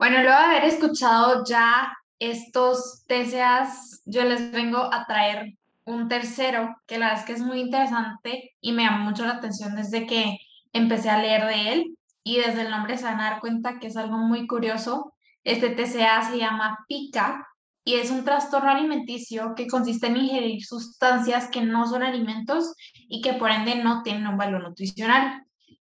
Bueno, 0.00 0.20
luego 0.24 0.36
de 0.36 0.44
haber 0.46 0.64
escuchado 0.64 1.44
ya 1.48 1.92
estos 2.18 3.04
TCAs, 3.06 4.02
yo 4.04 4.24
les 4.24 4.50
vengo 4.50 4.92
a 4.92 5.06
traer 5.06 5.56
un 5.84 6.08
tercero 6.08 6.74
que 6.88 6.98
la 6.98 7.06
verdad 7.06 7.20
es 7.20 7.26
que 7.26 7.32
es 7.34 7.40
muy 7.40 7.60
interesante 7.60 8.56
y 8.60 8.72
me 8.72 8.82
llama 8.82 9.04
mucho 9.04 9.24
la 9.24 9.34
atención 9.34 9.76
desde 9.76 10.08
que 10.08 10.38
empecé 10.72 11.08
a 11.08 11.22
leer 11.22 11.46
de 11.46 11.72
él 11.72 11.98
y 12.24 12.38
desde 12.38 12.62
el 12.62 12.70
nombre 12.70 12.98
se 12.98 13.04
van 13.04 13.20
a 13.20 13.30
dar 13.30 13.40
cuenta 13.40 13.78
que 13.78 13.86
es 13.86 13.96
algo 13.96 14.16
muy 14.16 14.48
curioso. 14.48 15.13
Este 15.44 15.70
TCA 15.70 16.22
se 16.22 16.38
llama 16.38 16.84
PICA 16.88 17.46
y 17.84 17.94
es 17.96 18.10
un 18.10 18.24
trastorno 18.24 18.70
alimenticio 18.70 19.54
que 19.54 19.66
consiste 19.66 20.06
en 20.06 20.16
ingerir 20.16 20.64
sustancias 20.64 21.48
que 21.48 21.60
no 21.60 21.86
son 21.86 22.02
alimentos 22.02 22.74
y 22.94 23.20
que 23.20 23.34
por 23.34 23.50
ende 23.50 23.76
no 23.76 24.02
tienen 24.02 24.26
un 24.26 24.38
valor 24.38 24.62
nutricional. 24.62 25.44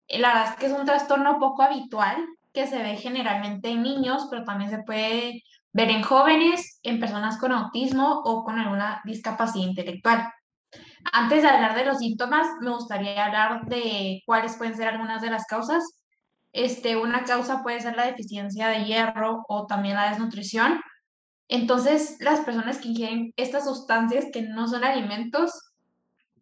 La 0.08 0.28
verdad 0.28 0.52
es 0.52 0.56
que 0.56 0.66
es 0.66 0.72
un 0.72 0.86
trastorno 0.86 1.38
poco 1.38 1.62
habitual 1.62 2.16
que 2.52 2.66
se 2.66 2.78
ve 2.78 2.96
generalmente 2.96 3.68
en 3.68 3.82
niños, 3.82 4.28
pero 4.30 4.44
también 4.44 4.70
se 4.70 4.82
puede 4.84 5.42
ver 5.72 5.90
en 5.90 6.02
jóvenes, 6.02 6.78
en 6.82 7.00
personas 7.00 7.36
con 7.38 7.52
autismo 7.52 8.22
o 8.24 8.44
con 8.44 8.58
alguna 8.58 9.02
discapacidad 9.04 9.66
intelectual. 9.66 10.32
Antes 11.12 11.42
de 11.42 11.48
hablar 11.48 11.74
de 11.74 11.84
los 11.84 11.98
síntomas, 11.98 12.46
me 12.60 12.70
gustaría 12.70 13.24
hablar 13.24 13.66
de 13.66 14.22
cuáles 14.24 14.56
pueden 14.56 14.76
ser 14.76 14.88
algunas 14.88 15.20
de 15.22 15.30
las 15.30 15.46
causas. 15.46 15.82
Este, 16.52 16.96
una 16.96 17.24
causa 17.24 17.62
puede 17.62 17.80
ser 17.80 17.96
la 17.96 18.06
deficiencia 18.06 18.68
de 18.68 18.84
hierro 18.84 19.44
o 19.48 19.66
también 19.66 19.96
la 19.96 20.10
desnutrición. 20.10 20.80
Entonces, 21.48 22.16
las 22.20 22.40
personas 22.40 22.78
que 22.78 22.88
ingieren 22.88 23.32
estas 23.36 23.64
sustancias 23.64 24.26
que 24.32 24.42
no 24.42 24.68
son 24.68 24.84
alimentos 24.84 25.72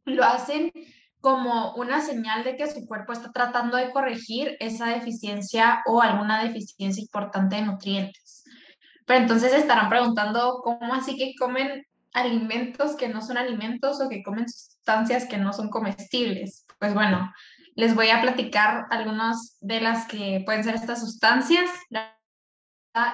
lo 0.04 0.24
hacen 0.24 0.72
como 1.20 1.74
una 1.74 2.00
señal 2.00 2.44
de 2.44 2.56
que 2.56 2.70
su 2.70 2.86
cuerpo 2.86 3.12
está 3.12 3.32
tratando 3.32 3.76
de 3.76 3.90
corregir 3.90 4.56
esa 4.60 4.86
deficiencia 4.86 5.82
o 5.86 6.00
alguna 6.00 6.42
deficiencia 6.44 7.02
importante 7.02 7.56
de 7.56 7.62
nutrientes. 7.62 8.44
Pero 9.06 9.20
entonces 9.20 9.52
estarán 9.52 9.88
preguntando, 9.88 10.60
¿cómo 10.62 10.94
así 10.94 11.16
que 11.16 11.34
comen 11.38 11.84
alimentos 12.12 12.96
que 12.96 13.08
no 13.08 13.22
son 13.22 13.38
alimentos 13.38 14.00
o 14.00 14.08
que 14.08 14.22
comen 14.22 14.48
sustancias 14.48 15.26
que 15.26 15.38
no 15.38 15.52
son 15.52 15.68
comestibles? 15.68 16.64
Pues 16.78 16.94
bueno, 16.94 17.32
les 17.76 17.94
voy 17.94 18.08
a 18.10 18.20
platicar 18.20 18.86
algunas 18.90 19.58
de 19.60 19.80
las 19.80 20.06
que 20.08 20.42
pueden 20.44 20.64
ser 20.64 20.74
estas 20.74 21.00
sustancias. 21.00 21.70
La 21.90 22.16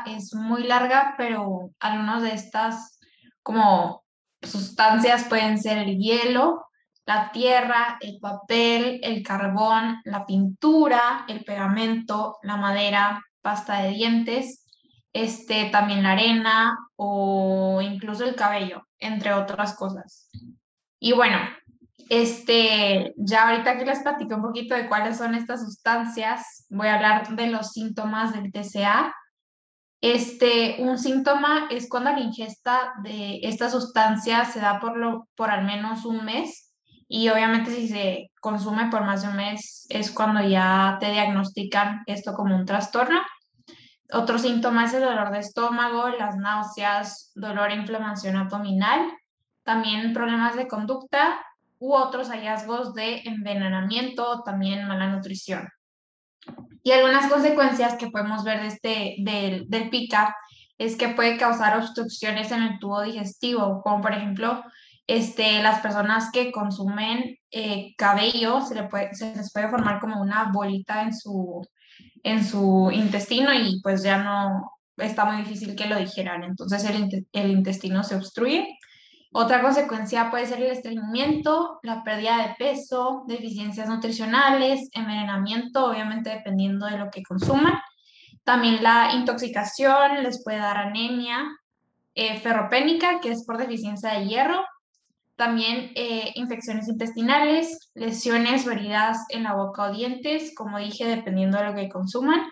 es 0.07 0.35
muy 0.35 0.62
larga, 0.62 1.14
pero 1.16 1.71
algunas 1.81 2.23
de 2.23 2.35
estas 2.35 2.99
como 3.42 4.04
sustancias 4.40 5.25
pueden 5.25 5.59
ser 5.59 5.78
el 5.78 5.99
hielo, 5.99 6.66
la 7.04 7.33
tierra, 7.33 7.99
el 8.00 8.19
papel, 8.21 9.00
el 9.02 9.23
carbón, 9.23 10.00
la 10.04 10.25
pintura, 10.25 11.25
el 11.28 11.45
pegamento, 11.45 12.38
la 12.42 12.57
madera, 12.57 13.25
pasta 13.40 13.83
de 13.83 13.90
dientes, 13.90 14.64
este, 15.12 15.69
también 15.71 16.04
la 16.04 16.12
arena 16.12 16.78
o 16.97 17.81
incluso 17.83 18.25
el 18.25 18.37
cabello, 18.37 18.87
entre 18.99 19.33
otras 19.33 19.75
cosas. 19.75 20.31
Y 21.00 21.12
bueno, 21.12 21.38
este, 22.09 23.14
ya 23.16 23.49
ahorita 23.49 23.78
que 23.78 23.85
les 23.85 24.00
platico 24.00 24.37
un 24.37 24.42
poquito 24.42 24.75
de 24.75 24.88
cuáles 24.88 25.18
son 25.18 25.35
estas 25.35 25.61
sustancias, 25.61 26.66
voy 26.71 26.88
a 26.88 26.94
hablar 26.94 27.28
de 27.28 27.47
los 27.49 27.73
síntomas 27.73 28.32
del 28.32 28.52
TCA. 28.52 29.14
Este, 30.00 30.76
un 30.80 30.99
síntoma 30.99 31.68
es 31.71 31.88
cuando 31.88 32.11
la 32.11 32.21
ingesta 32.21 32.92
de 33.02 33.40
esta 33.42 33.71
sustancia 33.71 34.44
se 34.44 34.61
da 34.61 34.80
por, 34.80 34.97
lo, 34.97 35.28
por 35.37 35.50
al 35.50 35.64
menos 35.64 36.04
un 36.04 36.25
mes 36.25 36.75
y 37.06 37.28
obviamente 37.28 37.71
si 37.71 37.88
se 37.88 38.30
consume 38.40 38.90
por 38.90 39.04
más 39.04 39.23
de 39.23 39.28
un 39.28 39.37
mes 39.37 39.87
es 39.90 40.11
cuando 40.11 40.42
ya 40.42 40.97
te 40.99 41.11
diagnostican 41.12 42.02
esto 42.06 42.35
como 42.35 42.56
un 42.56 42.64
trastorno. 42.64 43.21
Otro 44.12 44.38
síntoma 44.38 44.87
es 44.87 44.94
el 44.94 45.02
dolor 45.02 45.30
de 45.30 45.38
estómago, 45.38 46.09
las 46.09 46.37
náuseas, 46.37 47.30
dolor 47.35 47.71
e 47.71 47.76
inflamación 47.76 48.37
abdominal, 48.37 49.12
también 49.62 50.12
problemas 50.12 50.56
de 50.56 50.66
conducta 50.66 51.40
u 51.82 51.94
otros 51.94 52.28
hallazgos 52.28 52.94
de 52.94 53.22
envenenamiento, 53.24 54.44
también 54.44 54.86
mala 54.86 55.08
nutrición. 55.08 55.68
Y 56.84 56.92
algunas 56.92 57.30
consecuencias 57.30 57.96
que 57.96 58.08
podemos 58.08 58.44
ver 58.44 58.60
de 58.60 58.66
este, 58.68 59.16
del, 59.18 59.68
del 59.68 59.90
pica 59.90 60.36
es 60.78 60.94
que 60.94 61.08
puede 61.08 61.38
causar 61.38 61.76
obstrucciones 61.76 62.52
en 62.52 62.62
el 62.62 62.78
tubo 62.78 63.02
digestivo, 63.02 63.82
como 63.82 64.00
por 64.00 64.12
ejemplo 64.12 64.62
este, 65.08 65.60
las 65.60 65.80
personas 65.80 66.30
que 66.30 66.52
consumen 66.52 67.36
eh, 67.50 67.94
cabello, 67.98 68.60
se, 68.60 68.76
le 68.76 68.84
puede, 68.84 69.12
se 69.14 69.34
les 69.34 69.52
puede 69.52 69.68
formar 69.68 69.98
como 69.98 70.22
una 70.22 70.52
bolita 70.52 71.02
en 71.02 71.12
su, 71.12 71.66
en 72.22 72.44
su 72.44 72.90
intestino 72.92 73.52
y 73.52 73.80
pues 73.82 74.04
ya 74.04 74.22
no 74.22 74.70
está 74.98 75.24
muy 75.24 75.42
difícil 75.42 75.74
que 75.74 75.86
lo 75.86 75.96
dijeran. 75.96 76.44
Entonces 76.44 76.84
el, 76.84 77.26
el 77.32 77.50
intestino 77.50 78.04
se 78.04 78.14
obstruye. 78.14 78.78
Otra 79.34 79.62
consecuencia 79.62 80.30
puede 80.30 80.46
ser 80.46 80.62
el 80.62 80.70
estreñimiento, 80.70 81.80
la 81.82 82.04
pérdida 82.04 82.36
de 82.38 82.54
peso, 82.58 83.24
deficiencias 83.26 83.88
nutricionales, 83.88 84.90
envenenamiento, 84.92 85.86
obviamente 85.86 86.30
dependiendo 86.30 86.86
de 86.86 86.98
lo 86.98 87.10
que 87.10 87.22
consuman. 87.22 87.80
También 88.44 88.82
la 88.82 89.14
intoxicación 89.14 90.22
les 90.22 90.42
puede 90.44 90.58
dar 90.58 90.76
anemia 90.76 91.46
eh, 92.14 92.40
ferropénica, 92.40 93.20
que 93.20 93.30
es 93.30 93.46
por 93.46 93.56
deficiencia 93.56 94.12
de 94.12 94.26
hierro, 94.26 94.64
también 95.36 95.92
eh, 95.94 96.30
infecciones 96.34 96.86
intestinales, 96.88 97.90
lesiones 97.94 98.66
o 98.66 98.70
heridas 98.70 99.24
en 99.30 99.44
la 99.44 99.54
boca 99.54 99.84
o 99.84 99.92
dientes, 99.92 100.54
como 100.54 100.78
dije, 100.78 101.06
dependiendo 101.06 101.56
de 101.56 101.64
lo 101.64 101.74
que 101.74 101.88
consuman. 101.88 102.42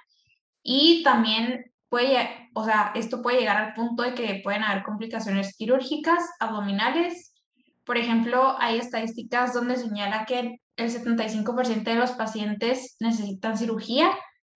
Y 0.63 1.03
también 1.03 1.73
puede, 1.91 2.40
o 2.53 2.65
sea, 2.65 2.93
esto 2.95 3.23
puede 3.23 3.39
llegar 3.39 3.57
al 3.57 3.75
punto 3.75 4.03
de 4.03 4.15
que 4.15 4.41
pueden 4.43 4.63
haber 4.63 4.83
complicaciones 4.83 5.57
quirúrgicas, 5.57 6.23
abdominales. 6.41 7.33
Por 7.85 7.97
ejemplo, 7.97 8.57
hay 8.59 8.79
estadísticas 8.79 9.55
donde 9.55 9.77
señala 9.77 10.25
que 10.27 10.61
el 10.77 10.91
75% 10.91 11.85
de 11.85 11.95
los 11.95 12.13
pacientes 12.13 12.97
necesitan 13.01 13.57
cirugía, 13.57 14.11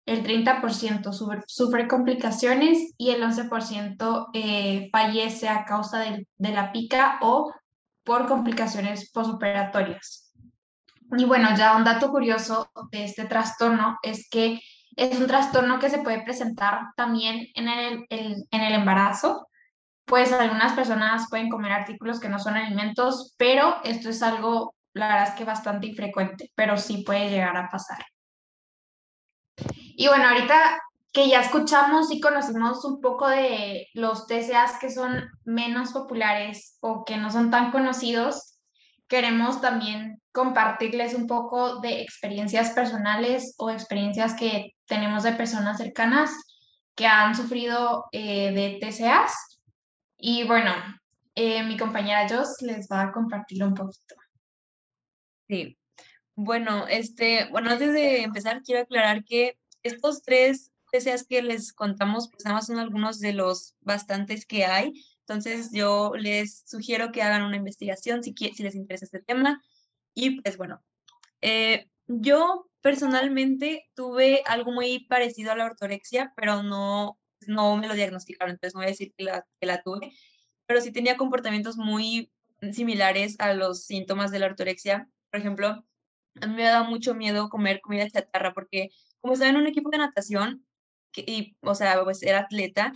el 0.06 0.24
30% 0.24 1.42
sufre, 1.46 1.88
complicaciones 1.88 2.92
y 2.96 3.10
el 3.10 3.22
11% 3.22 4.28
eh, 4.34 4.88
fallece 4.90 5.48
a 5.48 5.64
causa 5.64 6.00
de, 6.00 6.26
de 6.38 6.52
la 6.52 6.72
pica 6.72 7.18
o 7.22 7.52
por 8.04 8.26
complicaciones 8.26 9.10
posoperatorias. 9.12 10.32
Y 11.16 11.24
bueno, 11.24 11.54
ya 11.56 11.76
un 11.76 11.84
dato 11.84 12.10
curioso 12.10 12.70
de 12.90 13.04
este 13.04 13.26
trastorno 13.26 13.98
es 14.02 14.28
que 14.30 14.60
es 14.96 15.18
un 15.18 15.26
trastorno 15.26 15.78
que 15.78 15.90
se 15.90 15.98
puede 15.98 16.22
presentar 16.22 16.88
también 16.96 17.48
en 17.54 17.68
el, 17.68 18.06
en 18.08 18.60
el 18.60 18.72
embarazo. 18.74 19.48
Pues 20.04 20.32
algunas 20.32 20.72
personas 20.72 21.26
pueden 21.30 21.48
comer 21.48 21.72
artículos 21.72 22.20
que 22.20 22.28
no 22.28 22.38
son 22.38 22.56
alimentos, 22.56 23.34
pero 23.38 23.76
esto 23.84 24.10
es 24.10 24.22
algo, 24.22 24.74
la 24.94 25.08
verdad 25.08 25.28
es 25.28 25.34
que 25.34 25.44
bastante 25.44 25.86
infrecuente, 25.86 26.50
pero 26.54 26.76
sí 26.76 27.02
puede 27.04 27.30
llegar 27.30 27.56
a 27.56 27.68
pasar. 27.70 28.04
Y 29.94 30.08
bueno, 30.08 30.28
ahorita 30.28 30.80
que 31.12 31.28
ya 31.28 31.40
escuchamos 31.42 32.10
y 32.10 32.20
conocimos 32.20 32.84
un 32.84 33.00
poco 33.00 33.28
de 33.28 33.86
los 33.92 34.26
TCAs 34.26 34.78
que 34.80 34.90
son 34.90 35.28
menos 35.44 35.92
populares 35.92 36.78
o 36.80 37.04
que 37.04 37.18
no 37.18 37.30
son 37.30 37.50
tan 37.50 37.70
conocidos, 37.70 38.51
queremos 39.08 39.60
también 39.60 40.20
compartirles 40.32 41.14
un 41.14 41.26
poco 41.26 41.80
de 41.80 42.00
experiencias 42.00 42.70
personales 42.70 43.54
o 43.58 43.70
experiencias 43.70 44.34
que 44.34 44.72
tenemos 44.86 45.22
de 45.22 45.32
personas 45.32 45.78
cercanas 45.78 46.30
que 46.94 47.06
han 47.06 47.34
sufrido 47.34 48.06
eh, 48.12 48.52
de 48.52 48.78
TCAs. 48.80 49.60
Y 50.18 50.44
bueno, 50.44 50.72
eh, 51.34 51.62
mi 51.62 51.76
compañera 51.76 52.28
Jos 52.28 52.60
les 52.62 52.88
va 52.90 53.02
a 53.02 53.12
compartir 53.12 53.62
un 53.64 53.74
poquito. 53.74 54.14
Sí. 55.48 55.78
Bueno, 56.34 56.86
este, 56.88 57.48
bueno, 57.50 57.70
antes 57.70 57.92
de 57.92 58.22
empezar, 58.22 58.62
quiero 58.62 58.82
aclarar 58.82 59.24
que 59.24 59.58
estos 59.82 60.22
tres 60.22 60.72
TCAs 60.92 61.26
que 61.26 61.42
les 61.42 61.72
contamos, 61.72 62.28
pues 62.30 62.44
nada 62.44 62.56
más 62.56 62.66
son 62.66 62.78
algunos 62.78 63.18
de 63.18 63.32
los 63.32 63.74
bastantes 63.80 64.46
que 64.46 64.64
hay. 64.64 64.92
Entonces, 65.32 65.70
yo 65.72 66.12
les 66.14 66.62
sugiero 66.66 67.10
que 67.10 67.22
hagan 67.22 67.42
una 67.42 67.56
investigación 67.56 68.22
si, 68.22 68.34
si 68.36 68.62
les 68.62 68.74
interesa 68.74 69.06
este 69.06 69.22
tema. 69.22 69.62
Y 70.14 70.42
pues 70.42 70.58
bueno, 70.58 70.84
eh, 71.40 71.88
yo 72.06 72.68
personalmente 72.82 73.88
tuve 73.94 74.42
algo 74.44 74.72
muy 74.72 75.06
parecido 75.06 75.52
a 75.52 75.56
la 75.56 75.64
ortorexia, 75.64 76.34
pero 76.36 76.62
no, 76.62 77.18
no 77.46 77.76
me 77.78 77.88
lo 77.88 77.94
diagnosticaron, 77.94 78.52
entonces 78.52 78.74
no 78.74 78.80
voy 78.80 78.88
a 78.88 78.90
decir 78.90 79.14
que 79.16 79.24
la, 79.24 79.46
que 79.58 79.66
la 79.66 79.82
tuve, 79.82 80.12
pero 80.66 80.82
sí 80.82 80.92
tenía 80.92 81.16
comportamientos 81.16 81.78
muy 81.78 82.30
similares 82.72 83.36
a 83.38 83.54
los 83.54 83.86
síntomas 83.86 84.32
de 84.32 84.38
la 84.38 84.46
ortorexia. 84.46 85.08
Por 85.30 85.40
ejemplo, 85.40 85.86
a 86.42 86.46
mí 86.46 86.54
me 86.54 86.64
dado 86.64 86.84
mucho 86.84 87.14
miedo 87.14 87.48
comer 87.48 87.80
comida 87.80 88.10
chatarra 88.10 88.52
porque 88.52 88.90
como 89.20 89.32
estaba 89.32 89.50
en 89.50 89.56
un 89.56 89.66
equipo 89.66 89.88
de 89.88 89.98
natación, 89.98 90.66
y, 91.16 91.56
o 91.60 91.74
sea, 91.74 92.02
pues 92.04 92.22
era 92.22 92.40
atleta, 92.40 92.92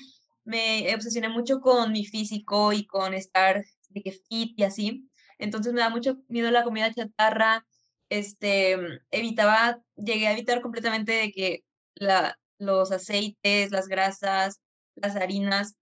me 0.47 0.95
obsesioné 0.95 1.29
mucho 1.29 1.61
con 1.61 1.93
mi 1.93 2.07
físico 2.07 2.73
y 2.73 2.87
con 2.87 3.15
estar 3.15 3.65
de 3.91 4.12
fit 4.29 4.59
y 4.59 4.62
así. 4.65 5.11
Entonces 5.38 5.73
me 5.73 5.81
da 5.81 5.91
mucho 5.91 6.19
miedo 6.29 6.50
la 6.50 6.65
comida 6.65 6.93
chatarra. 6.95 7.67
Este, 8.09 8.76
evitaba, 9.11 9.83
llegué 9.97 10.29
a 10.29 10.33
evitar 10.33 10.61
completamente 10.62 11.12
de 11.12 11.33
que 11.33 11.65
la, 11.95 12.38
los 12.59 12.93
aceites, 12.93 13.73
las 13.73 13.88
grasas, 13.88 14.61
las 14.95 15.17
harinas. 15.17 15.75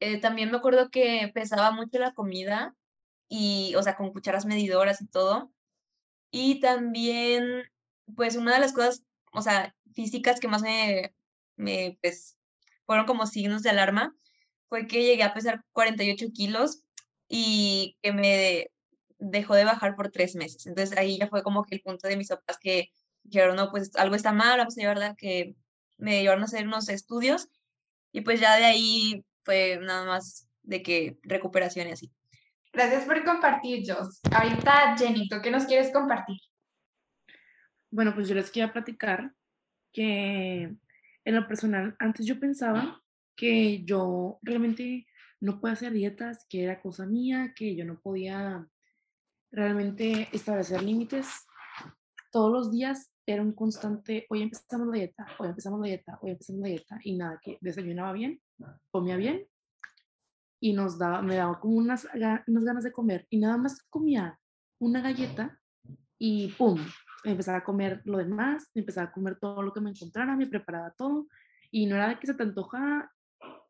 Eh, 0.00 0.20
también 0.20 0.50
me 0.50 0.58
acuerdo 0.58 0.90
que 0.90 1.30
pesaba 1.34 1.70
mucho 1.72 1.98
la 1.98 2.12
comida 2.12 2.76
y, 3.28 3.74
o 3.76 3.82
sea, 3.82 3.96
con 3.96 4.12
cucharas 4.12 4.46
medidoras 4.46 5.00
y 5.02 5.08
todo. 5.08 5.52
Y 6.30 6.60
también, 6.60 7.64
pues, 8.14 8.36
una 8.36 8.54
de 8.54 8.60
las 8.60 8.72
cosas, 8.72 9.04
o 9.32 9.42
sea, 9.42 9.74
físicas 9.94 10.40
que 10.40 10.48
más 10.48 10.62
me, 10.62 11.14
me 11.56 11.98
pues, 12.02 12.38
fueron 12.86 13.06
como 13.06 13.26
signos 13.26 13.62
de 13.62 13.70
alarma 13.70 14.14
fue 14.68 14.86
que 14.86 15.02
llegué 15.02 15.22
a 15.22 15.34
pesar 15.34 15.64
48 15.72 16.26
kilos 16.32 16.82
y 17.28 17.96
que 18.02 18.12
me 18.12 18.70
dejó 19.18 19.54
de 19.54 19.64
bajar 19.64 19.96
por 19.96 20.10
tres 20.10 20.34
meses. 20.34 20.66
Entonces 20.66 20.96
ahí 20.96 21.18
ya 21.18 21.28
fue 21.28 21.42
como 21.42 21.64
que 21.64 21.76
el 21.76 21.82
punto 21.82 22.08
de 22.08 22.16
mis 22.16 22.28
papás 22.28 22.58
que 22.60 22.90
dijeron, 23.22 23.56
no, 23.56 23.70
pues 23.70 23.94
algo 23.96 24.14
está 24.14 24.32
mal, 24.32 24.58
vamos 24.58 24.76
a 24.76 24.80
llevarla, 24.80 25.14
que 25.16 25.54
me 25.98 26.22
llevaron 26.22 26.42
a 26.42 26.46
hacer 26.46 26.66
unos 26.66 26.88
estudios 26.88 27.48
y 28.12 28.20
pues 28.20 28.40
ya 28.40 28.56
de 28.56 28.64
ahí 28.64 29.24
fue 29.44 29.78
nada 29.80 30.04
más 30.04 30.48
de 30.62 30.82
que 30.82 31.18
recuperación 31.22 31.88
y 31.88 31.92
así. 31.92 32.12
Gracias 32.72 33.04
por 33.04 33.24
compartir, 33.24 33.84
Jos. 33.90 34.20
Ahorita, 34.30 34.96
Jenny, 34.98 35.28
¿tú 35.28 35.36
qué 35.42 35.50
nos 35.50 35.64
quieres 35.64 35.92
compartir? 35.92 36.36
Bueno, 37.90 38.14
pues 38.14 38.28
yo 38.28 38.34
les 38.34 38.50
quería 38.50 38.72
platicar 38.72 39.32
que 39.92 40.74
en 41.26 41.34
lo 41.34 41.46
personal, 41.48 41.96
antes 41.98 42.24
yo 42.24 42.38
pensaba 42.38 43.02
que 43.36 43.84
yo 43.84 44.38
realmente 44.42 45.06
no 45.40 45.60
podía 45.60 45.72
hacer 45.74 45.92
dietas, 45.92 46.46
que 46.48 46.62
era 46.62 46.80
cosa 46.80 47.04
mía, 47.04 47.52
que 47.54 47.74
yo 47.74 47.84
no 47.84 48.00
podía 48.00 48.66
realmente 49.50 50.28
establecer 50.32 50.82
límites. 50.84 51.26
Todos 52.30 52.52
los 52.52 52.70
días 52.70 53.12
era 53.26 53.42
un 53.42 53.52
constante, 53.52 54.24
hoy 54.30 54.42
empezamos 54.42 54.86
la 54.86 54.98
dieta, 54.98 55.26
hoy 55.38 55.48
empezamos 55.48 55.80
la 55.80 55.86
dieta, 55.88 56.18
hoy 56.22 56.30
empezamos 56.30 56.62
la 56.62 56.68
dieta, 56.68 57.00
y 57.02 57.16
nada, 57.16 57.40
que 57.42 57.58
desayunaba 57.60 58.12
bien, 58.12 58.40
comía 58.92 59.16
bien, 59.16 59.48
y 60.60 60.74
nos 60.74 60.96
daba, 60.96 61.22
me 61.22 61.34
daba 61.34 61.58
como 61.58 61.74
unas, 61.74 62.06
unas 62.46 62.64
ganas 62.64 62.84
de 62.84 62.92
comer, 62.92 63.26
y 63.30 63.38
nada 63.38 63.56
más 63.56 63.82
comía 63.90 64.38
una 64.78 65.00
galleta, 65.00 65.60
y 66.18 66.52
¡pum! 66.52 66.78
Empezaba 67.26 67.58
a 67.58 67.64
comer 67.64 68.02
lo 68.04 68.18
demás, 68.18 68.70
empezaba 68.74 69.08
a 69.08 69.12
comer 69.12 69.38
todo 69.38 69.62
lo 69.62 69.72
que 69.72 69.80
me 69.80 69.90
encontrara, 69.90 70.36
me 70.36 70.46
preparaba 70.46 70.92
todo, 70.92 71.26
y 71.70 71.86
no 71.86 71.96
era 71.96 72.08
de 72.08 72.18
que 72.18 72.26
se 72.26 72.34
te 72.34 72.42
antoja 72.42 73.12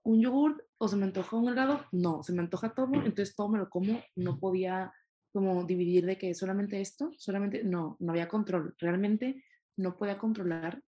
un 0.03 0.21
yogur 0.21 0.64
o 0.79 0.88
se 0.88 0.97
me 0.97 1.05
antoja 1.05 1.37
un 1.37 1.49
helado, 1.49 1.85
no, 1.90 2.23
se 2.23 2.33
me 2.33 2.40
antoja 2.40 2.75
todo, 2.75 2.95
entonces 2.95 3.35
todo 3.35 3.49
me 3.49 3.59
lo 3.59 3.69
como, 3.69 4.01
no 4.14 4.38
podía 4.38 4.92
como 5.33 5.64
dividir 5.64 6.07
de 6.07 6.16
que 6.16 6.35
solamente 6.35 6.81
esto, 6.81 7.12
solamente, 7.19 7.64
no, 7.64 7.97
no 7.99 8.12
había 8.12 8.29
control, 8.29 8.75
realmente 8.79 9.45
no 9.77 9.97
podía 9.97 10.19
controlar 10.19 10.83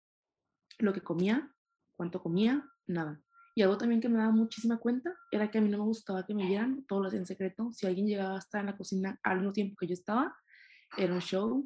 lo 0.78 0.94
que 0.94 1.02
comía, 1.02 1.52
cuánto 1.96 2.22
comía, 2.22 2.68
nada. 2.88 3.22
Y 3.56 3.62
algo 3.62 3.78
también 3.78 4.02
que 4.02 4.10
me 4.10 4.18
daba 4.18 4.32
muchísima 4.32 4.78
cuenta 4.78 5.16
era 5.32 5.50
que 5.50 5.58
a 5.58 5.62
mí 5.62 5.70
no 5.70 5.78
me 5.78 5.86
gustaba 5.86 6.26
que 6.26 6.36
me 6.36 6.46
vieran, 6.46 6.86
todo 6.86 7.02
lo 7.02 7.08
hacía 7.08 7.20
en 7.20 7.26
secreto. 7.26 7.72
Si 7.72 7.88
alguien 7.88 8.06
llegaba 8.06 8.36
a 8.36 8.40
estar 8.40 8.60
en 8.60 8.68
la 8.68 8.78
cocina 8.78 9.18
al 9.24 9.38
mismo 9.38 9.54
tiempo 9.54 9.78
que 9.80 9.88
yo 9.88 9.94
estaba, 9.94 10.36
era 10.98 11.14
un 11.14 11.22
show, 11.22 11.66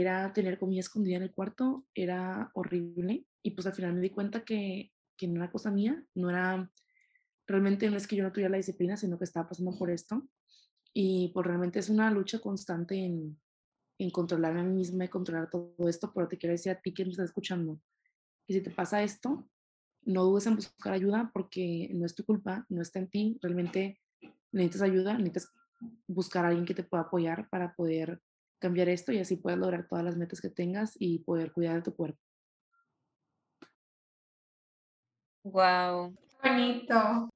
era 0.00 0.32
tener 0.32 0.58
comida 0.58 0.80
escondida 0.80 1.16
en 1.16 1.22
el 1.22 1.32
cuarto, 1.32 1.86
era 1.94 2.50
horrible. 2.54 3.26
Y 3.42 3.52
pues 3.52 3.66
al 3.66 3.74
final 3.74 3.94
me 3.94 4.00
di 4.00 4.10
cuenta 4.10 4.44
que, 4.44 4.90
que 5.16 5.28
no 5.28 5.36
era 5.36 5.52
cosa 5.52 5.70
mía, 5.70 6.04
no 6.14 6.30
era, 6.30 6.70
realmente 7.46 7.88
no 7.88 7.96
es 7.96 8.06
que 8.06 8.16
yo 8.16 8.24
no 8.24 8.32
tuviera 8.32 8.50
la 8.50 8.56
disciplina, 8.56 8.96
sino 8.96 9.18
que 9.18 9.24
estaba 9.24 9.48
pasando 9.48 9.76
por 9.78 9.90
esto. 9.90 10.28
Y 10.92 11.30
pues 11.32 11.46
realmente 11.46 11.78
es 11.78 11.90
una 11.90 12.10
lucha 12.10 12.40
constante 12.40 12.96
en, 12.96 13.38
en 13.98 14.10
controlarme 14.10 14.60
a 14.60 14.64
mí 14.64 14.74
misma 14.74 15.04
y 15.04 15.08
controlar 15.08 15.48
todo 15.48 15.88
esto, 15.88 16.12
pero 16.12 16.26
te 16.26 16.38
quiero 16.38 16.52
decir 16.52 16.72
a 16.72 16.80
ti 16.80 16.92
que 16.92 17.04
me 17.04 17.12
estás 17.12 17.26
escuchando, 17.26 17.80
que 18.46 18.54
si 18.54 18.60
te 18.60 18.70
pasa 18.70 19.02
esto, 19.02 19.48
no 20.02 20.24
dudes 20.24 20.46
en 20.46 20.56
buscar 20.56 20.92
ayuda 20.92 21.30
porque 21.32 21.90
no 21.94 22.04
es 22.04 22.14
tu 22.14 22.24
culpa, 22.24 22.66
no 22.68 22.82
está 22.82 22.98
en 22.98 23.08
ti, 23.08 23.38
realmente 23.40 24.00
necesitas 24.52 24.82
ayuda, 24.82 25.14
necesitas 25.14 25.52
buscar 26.06 26.44
a 26.44 26.48
alguien 26.48 26.66
que 26.66 26.74
te 26.74 26.84
pueda 26.84 27.04
apoyar 27.04 27.48
para 27.48 27.74
poder 27.74 28.20
cambiar 28.58 28.88
esto 28.88 29.12
y 29.12 29.18
así 29.18 29.36
puedas 29.36 29.58
lograr 29.58 29.86
todas 29.88 30.04
las 30.04 30.16
metas 30.16 30.40
que 30.40 30.50
tengas 30.50 30.94
y 30.98 31.20
poder 31.20 31.52
cuidar 31.52 31.76
de 31.76 31.82
tu 31.82 31.94
cuerpo. 31.94 32.18
Wow. 35.44 36.16
Bonito. 36.42 37.30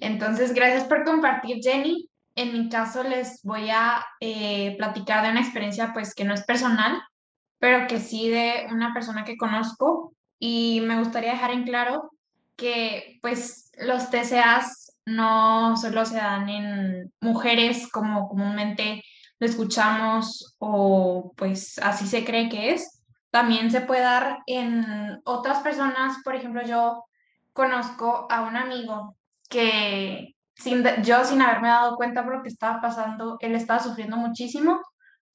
Entonces, 0.00 0.52
gracias 0.52 0.84
por 0.84 1.04
compartir, 1.04 1.58
Jenny 1.62 2.10
en 2.36 2.52
mi 2.52 2.68
caso 2.68 3.02
les 3.02 3.42
voy 3.42 3.70
a 3.70 4.04
eh, 4.20 4.76
platicar 4.76 5.24
de 5.24 5.30
una 5.30 5.40
experiencia 5.40 5.92
pues 5.92 6.14
que 6.14 6.24
no 6.24 6.34
es 6.34 6.44
personal, 6.44 7.02
pero 7.58 7.86
que 7.88 7.98
sí 7.98 8.28
de 8.28 8.66
una 8.70 8.92
persona 8.92 9.24
que 9.24 9.38
conozco 9.38 10.12
y 10.38 10.82
me 10.82 10.98
gustaría 10.98 11.32
dejar 11.32 11.50
en 11.50 11.64
claro 11.64 12.10
que 12.56 13.18
pues 13.22 13.72
los 13.78 14.10
TCAs 14.10 14.98
no 15.06 15.76
solo 15.78 16.04
se 16.04 16.16
dan 16.16 16.48
en 16.48 17.12
mujeres 17.22 17.90
como 17.90 18.28
comúnmente 18.28 19.02
lo 19.38 19.46
escuchamos 19.46 20.56
o 20.58 21.32
pues 21.36 21.78
así 21.78 22.06
se 22.06 22.24
cree 22.24 22.48
que 22.48 22.72
es, 22.72 23.02
también 23.30 23.70
se 23.70 23.82
puede 23.82 24.02
dar 24.02 24.38
en 24.46 25.20
otras 25.24 25.58
personas, 25.58 26.16
por 26.24 26.34
ejemplo 26.34 26.62
yo 26.64 27.04
conozco 27.52 28.26
a 28.30 28.42
un 28.42 28.56
amigo 28.56 29.16
que 29.48 30.34
sin, 30.54 30.84
yo 31.02 31.24
sin 31.24 31.42
haberme 31.42 31.68
dado 31.68 31.96
cuenta 31.96 32.24
por 32.24 32.36
lo 32.36 32.42
que 32.42 32.48
estaba 32.48 32.80
pasando, 32.80 33.36
él 33.40 33.54
estaba 33.54 33.80
sufriendo 33.80 34.16
muchísimo, 34.16 34.80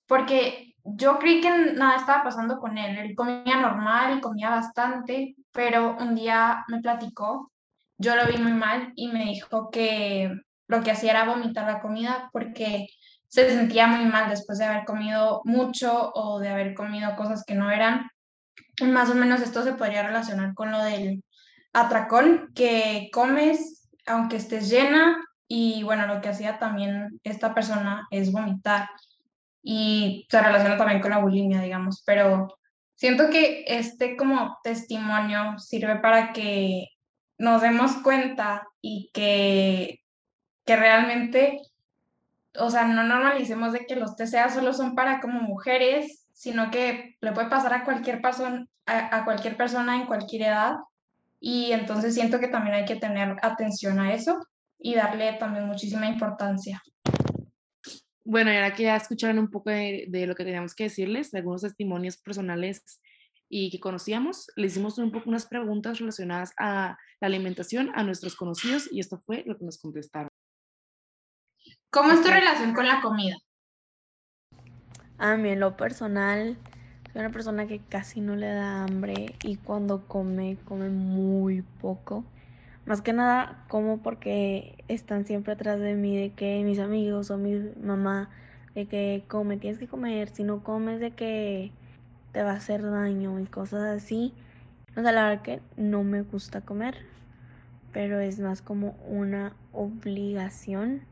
porque 0.08 0.72
yo 0.84 1.20
creí 1.20 1.42
que 1.42 1.50
nada 1.74 1.98
estaba 1.98 2.24
pasando 2.24 2.60
con 2.60 2.78
él. 2.78 2.98
Él 2.98 3.16
comía 3.16 3.58
normal, 3.62 4.20
comía 4.22 4.50
bastante, 4.50 5.36
pero 5.52 5.96
un 6.00 6.16
día 6.16 6.66
me 6.68 6.82
platicó, 6.82 7.52
yo 7.98 8.16
lo 8.16 8.26
vi 8.26 8.38
muy 8.38 8.54
mal 8.54 8.94
y 8.96 9.10
me 9.10 9.26
dijo 9.26 9.70
que 9.70 10.32
lo 10.68 10.82
que 10.82 10.92
hacía 10.92 11.12
era 11.12 11.26
vomitar 11.26 11.68
la 11.68 11.82
comida 11.82 12.30
porque 12.34 12.88
se 13.32 13.50
sentía 13.50 13.88
muy 13.88 14.06
mal 14.06 14.30
después 14.30 14.60
de 14.60 14.66
haber 14.66 14.84
comido 14.84 15.42
mucho 15.46 16.12
o 16.14 16.40
de 16.40 16.50
haber 16.50 16.74
comido 16.74 17.16
cosas 17.16 17.46
que 17.46 17.56
no 17.56 17.72
eran. 17.72 18.10
más 18.84 19.10
o 19.10 19.16
menos 19.16 19.42
esto 19.42 19.64
se 19.64 19.74
podría 19.74 20.04
relacionar 20.04 20.54
con 20.54 20.72
lo 20.72 20.84
del 20.84 21.24
atracón, 21.74 22.52
que 22.54 23.10
comes 23.14 23.90
aunque 24.06 24.36
estés 24.38 24.70
llena, 24.70 25.18
y 25.48 25.84
bueno, 25.84 26.08
lo 26.08 26.22
que 26.22 26.30
hacía 26.30 26.60
también 26.60 27.20
esta 27.24 27.54
persona 27.54 28.08
es 28.10 28.32
vomitar 28.32 28.90
y 29.64 30.28
se 30.30 30.42
relaciona 30.42 30.78
también 30.78 31.02
con 31.02 31.12
la 31.12 31.20
bulimia, 31.20 31.62
digamos, 31.62 32.04
pero 32.06 32.58
siento 32.96 33.30
que 33.30 33.64
este 33.68 34.18
como 34.18 34.58
testimonio 34.64 35.58
sirve 35.60 35.98
para 35.98 36.34
que 36.34 36.88
nos 37.38 37.62
demos 37.62 37.94
cuenta 37.98 38.68
y 38.82 39.10
que, 39.14 40.00
que 40.66 40.76
realmente, 40.76 41.62
o 42.58 42.70
sea, 42.70 42.86
no 42.86 43.04
normalicemos 43.04 43.74
de 43.74 43.86
que 43.86 43.96
los 43.96 44.16
TCA 44.16 44.50
solo 44.50 44.74
son 44.74 44.96
para 44.96 45.22
como 45.22 45.42
mujeres, 45.42 46.28
sino 46.34 46.72
que 46.72 47.16
le 47.22 47.32
puede 47.32 47.50
pasar 47.50 47.74
a 47.74 47.84
cualquier 47.84 48.22
persona, 48.22 48.68
a 48.86 49.24
cualquier 49.26 49.56
persona 49.58 49.96
en 49.96 50.08
cualquier 50.08 50.44
edad 50.44 50.76
y 51.40 51.72
entonces 51.72 52.14
siento 52.14 52.40
que 52.40 52.48
también 52.48 52.76
hay 52.76 52.86
que 52.86 52.96
tener 52.96 53.36
atención 53.42 54.00
a 54.00 54.14
eso 54.14 54.40
y 54.80 54.94
darle 54.96 55.34
también 55.34 55.66
muchísima 55.66 56.08
importancia. 56.08 56.82
Bueno, 58.24 58.54
y 58.54 58.56
ahora 58.56 58.74
que 58.74 58.84
ya 58.84 58.96
escucharon 58.96 59.40
un 59.40 59.50
poco 59.50 59.72
de, 59.72 60.08
lo 60.28 60.36
que 60.36 60.46
teníamos 60.46 60.76
que 60.76 60.84
decirles, 60.84 61.32
de 61.32 61.40
algunos 61.40 61.64
testimonios 61.64 62.18
personales 62.18 63.02
y 63.50 63.72
que 63.72 63.80
conocíamos, 63.80 64.48
le 64.56 64.68
hicimos 64.68 64.98
un 65.00 65.12
poco 65.12 65.30
unas 65.30 65.48
preguntas 65.48 66.00
relacionadas 66.00 66.54
a 66.58 66.98
la 67.20 67.28
alimentación 67.28 67.92
a 67.96 68.04
nuestros 68.04 68.36
conocidos 68.36 68.88
y 68.92 69.00
esto 69.00 69.22
fue 69.26 69.44
lo 69.46 69.58
que 69.58 69.66
nos 69.66 69.80
contestaron. 69.80 70.31
¿Cómo 71.94 72.14
es 72.14 72.22
tu 72.22 72.30
relación 72.30 72.74
con 72.74 72.88
la 72.88 73.02
comida? 73.02 73.36
A 75.18 75.36
mí 75.36 75.50
en 75.50 75.60
lo 75.60 75.76
personal, 75.76 76.56
soy 77.12 77.20
una 77.20 77.32
persona 77.32 77.68
que 77.68 77.80
casi 77.80 78.22
no 78.22 78.38
le 78.38 78.48
da 78.48 78.86
hambre 78.86 79.36
y 79.44 79.58
cuando 79.58 80.08
come, 80.08 80.58
come 80.64 80.88
muy 80.88 81.64
poco. 81.82 82.24
Más 82.86 83.02
que 83.02 83.12
nada 83.12 83.66
como 83.68 84.02
porque 84.02 84.86
están 84.88 85.26
siempre 85.26 85.52
atrás 85.52 85.82
de 85.82 85.96
mí, 85.96 86.16
de 86.16 86.32
que 86.32 86.64
mis 86.64 86.80
amigos 86.80 87.30
o 87.30 87.38
mi 87.38 87.60
mamá, 87.84 88.30
de 88.74 88.86
que 88.86 89.26
come, 89.28 89.58
tienes 89.58 89.78
que 89.78 89.90
comer, 89.90 90.30
si 90.30 90.46
no 90.46 90.64
comes 90.64 91.02
de 91.02 91.12
que 91.12 91.74
te 92.32 92.42
va 92.42 92.52
a 92.52 92.56
hacer 92.56 92.90
daño 92.90 93.38
y 93.42 93.48
cosas 93.48 93.84
así. 93.84 94.34
O 94.96 95.02
sea, 95.02 95.12
la 95.12 95.28
verdad 95.28 95.42
que 95.42 95.62
no 95.76 96.06
me 96.06 96.22
gusta 96.22 96.62
comer, 96.62 96.96
pero 97.92 98.22
es 98.22 98.40
más 98.40 98.62
como 98.62 98.96
una 99.10 99.54
obligación. 99.74 101.11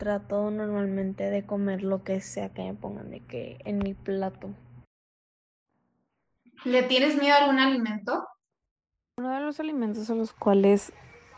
Trato 0.00 0.50
normalmente 0.50 1.24
de 1.24 1.44
comer 1.44 1.82
lo 1.82 2.02
que 2.04 2.22
sea 2.22 2.48
que 2.54 2.62
me 2.62 2.72
pongan 2.72 3.10
de 3.10 3.20
que 3.20 3.58
en 3.66 3.76
mi 3.80 3.92
plato. 3.92 4.48
¿Le 6.64 6.84
tienes 6.84 7.20
miedo 7.20 7.34
a 7.34 7.42
algún 7.42 7.58
alimento? 7.58 8.26
Uno 9.18 9.28
de 9.28 9.40
los 9.40 9.60
alimentos 9.60 10.08
a 10.08 10.14
los 10.14 10.32
cuales 10.32 10.94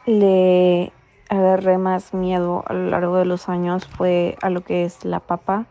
le 0.07 0.93
agarré 1.29 1.77
más 1.77 2.15
miedo 2.15 2.63
a 2.69 2.73
lo 2.75 2.89
largo 2.89 3.17
de 3.17 3.25
los 3.25 3.49
años 3.49 3.89
fue 3.89 4.37
a 4.43 4.49
lo 4.49 4.63
que 4.63 4.85
es 4.85 5.05
la 5.05 5.19
papa 5.19 5.67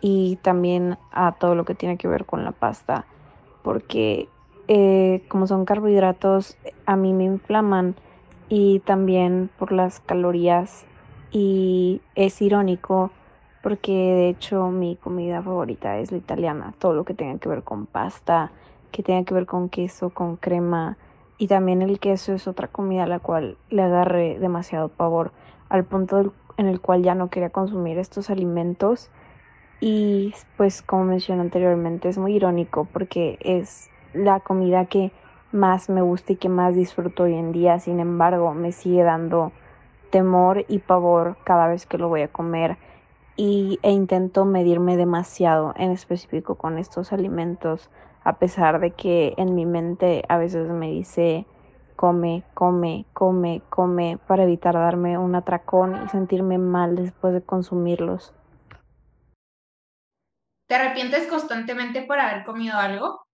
y 0.00 0.34
también 0.42 0.98
a 1.12 1.36
todo 1.38 1.54
lo 1.54 1.64
que 1.64 1.76
tiene 1.76 1.98
que 1.98 2.08
ver 2.08 2.24
con 2.24 2.42
la 2.42 2.50
pasta, 2.50 3.06
porque 3.62 4.28
eh, 4.66 5.24
como 5.28 5.46
son 5.46 5.64
carbohidratos 5.64 6.58
a 6.84 6.96
mí 6.96 7.12
me 7.12 7.22
inflaman 7.22 7.94
y 8.48 8.80
también 8.80 9.50
por 9.56 9.70
las 9.70 10.00
calorías 10.00 10.84
y 11.34 12.00
es 12.14 12.40
irónico 12.40 13.10
porque 13.60 13.92
de 13.92 14.28
hecho 14.28 14.68
mi 14.68 14.94
comida 14.94 15.42
favorita 15.42 15.98
es 15.98 16.12
la 16.12 16.18
italiana, 16.18 16.74
todo 16.78 16.94
lo 16.94 17.04
que 17.04 17.12
tenga 17.12 17.38
que 17.40 17.48
ver 17.48 17.64
con 17.64 17.86
pasta, 17.86 18.52
que 18.92 19.02
tenga 19.02 19.24
que 19.24 19.34
ver 19.34 19.44
con 19.44 19.68
queso, 19.68 20.10
con 20.10 20.36
crema 20.36 20.96
y 21.36 21.48
también 21.48 21.82
el 21.82 21.98
queso 21.98 22.32
es 22.34 22.46
otra 22.46 22.68
comida 22.68 23.02
a 23.02 23.08
la 23.08 23.18
cual 23.18 23.58
le 23.68 23.82
agarré 23.82 24.38
demasiado 24.38 24.88
pavor 24.88 25.32
al 25.68 25.84
punto 25.84 26.32
en 26.56 26.66
el 26.66 26.80
cual 26.80 27.02
ya 27.02 27.16
no 27.16 27.30
quería 27.30 27.50
consumir 27.50 27.98
estos 27.98 28.30
alimentos 28.30 29.10
y 29.80 30.32
pues 30.56 30.82
como 30.82 31.02
mencioné 31.02 31.42
anteriormente 31.42 32.08
es 32.08 32.16
muy 32.16 32.36
irónico 32.36 32.86
porque 32.92 33.38
es 33.40 33.90
la 34.12 34.38
comida 34.38 34.84
que 34.84 35.10
más 35.50 35.88
me 35.88 36.00
gusta 36.00 36.34
y 36.34 36.36
que 36.36 36.48
más 36.48 36.76
disfruto 36.76 37.24
hoy 37.24 37.34
en 37.34 37.52
día. 37.52 37.78
Sin 37.78 38.00
embargo, 38.00 38.54
me 38.54 38.72
sigue 38.72 39.02
dando 39.02 39.52
temor 40.14 40.64
y 40.68 40.78
pavor 40.78 41.36
cada 41.42 41.66
vez 41.66 41.86
que 41.86 41.98
lo 41.98 42.08
voy 42.08 42.22
a 42.22 42.28
comer 42.28 42.76
y, 43.34 43.80
e 43.82 43.90
intento 43.90 44.44
medirme 44.44 44.96
demasiado 44.96 45.74
en 45.76 45.90
específico 45.90 46.54
con 46.54 46.78
estos 46.78 47.12
alimentos 47.12 47.90
a 48.22 48.38
pesar 48.38 48.78
de 48.78 48.92
que 48.92 49.34
en 49.38 49.56
mi 49.56 49.66
mente 49.66 50.22
a 50.28 50.38
veces 50.38 50.70
me 50.70 50.88
dice 50.88 51.46
come, 51.96 52.44
come, 52.54 53.06
come, 53.12 53.62
come 53.68 54.20
para 54.28 54.44
evitar 54.44 54.74
darme 54.74 55.18
un 55.18 55.34
atracón 55.34 56.04
y 56.04 56.08
sentirme 56.08 56.58
mal 56.58 56.94
después 56.94 57.34
de 57.34 57.42
consumirlos. 57.42 58.32
¿Te 60.68 60.76
arrepientes 60.76 61.26
constantemente 61.26 62.02
por 62.02 62.20
haber 62.20 62.44
comido 62.44 62.76
algo? 62.76 63.24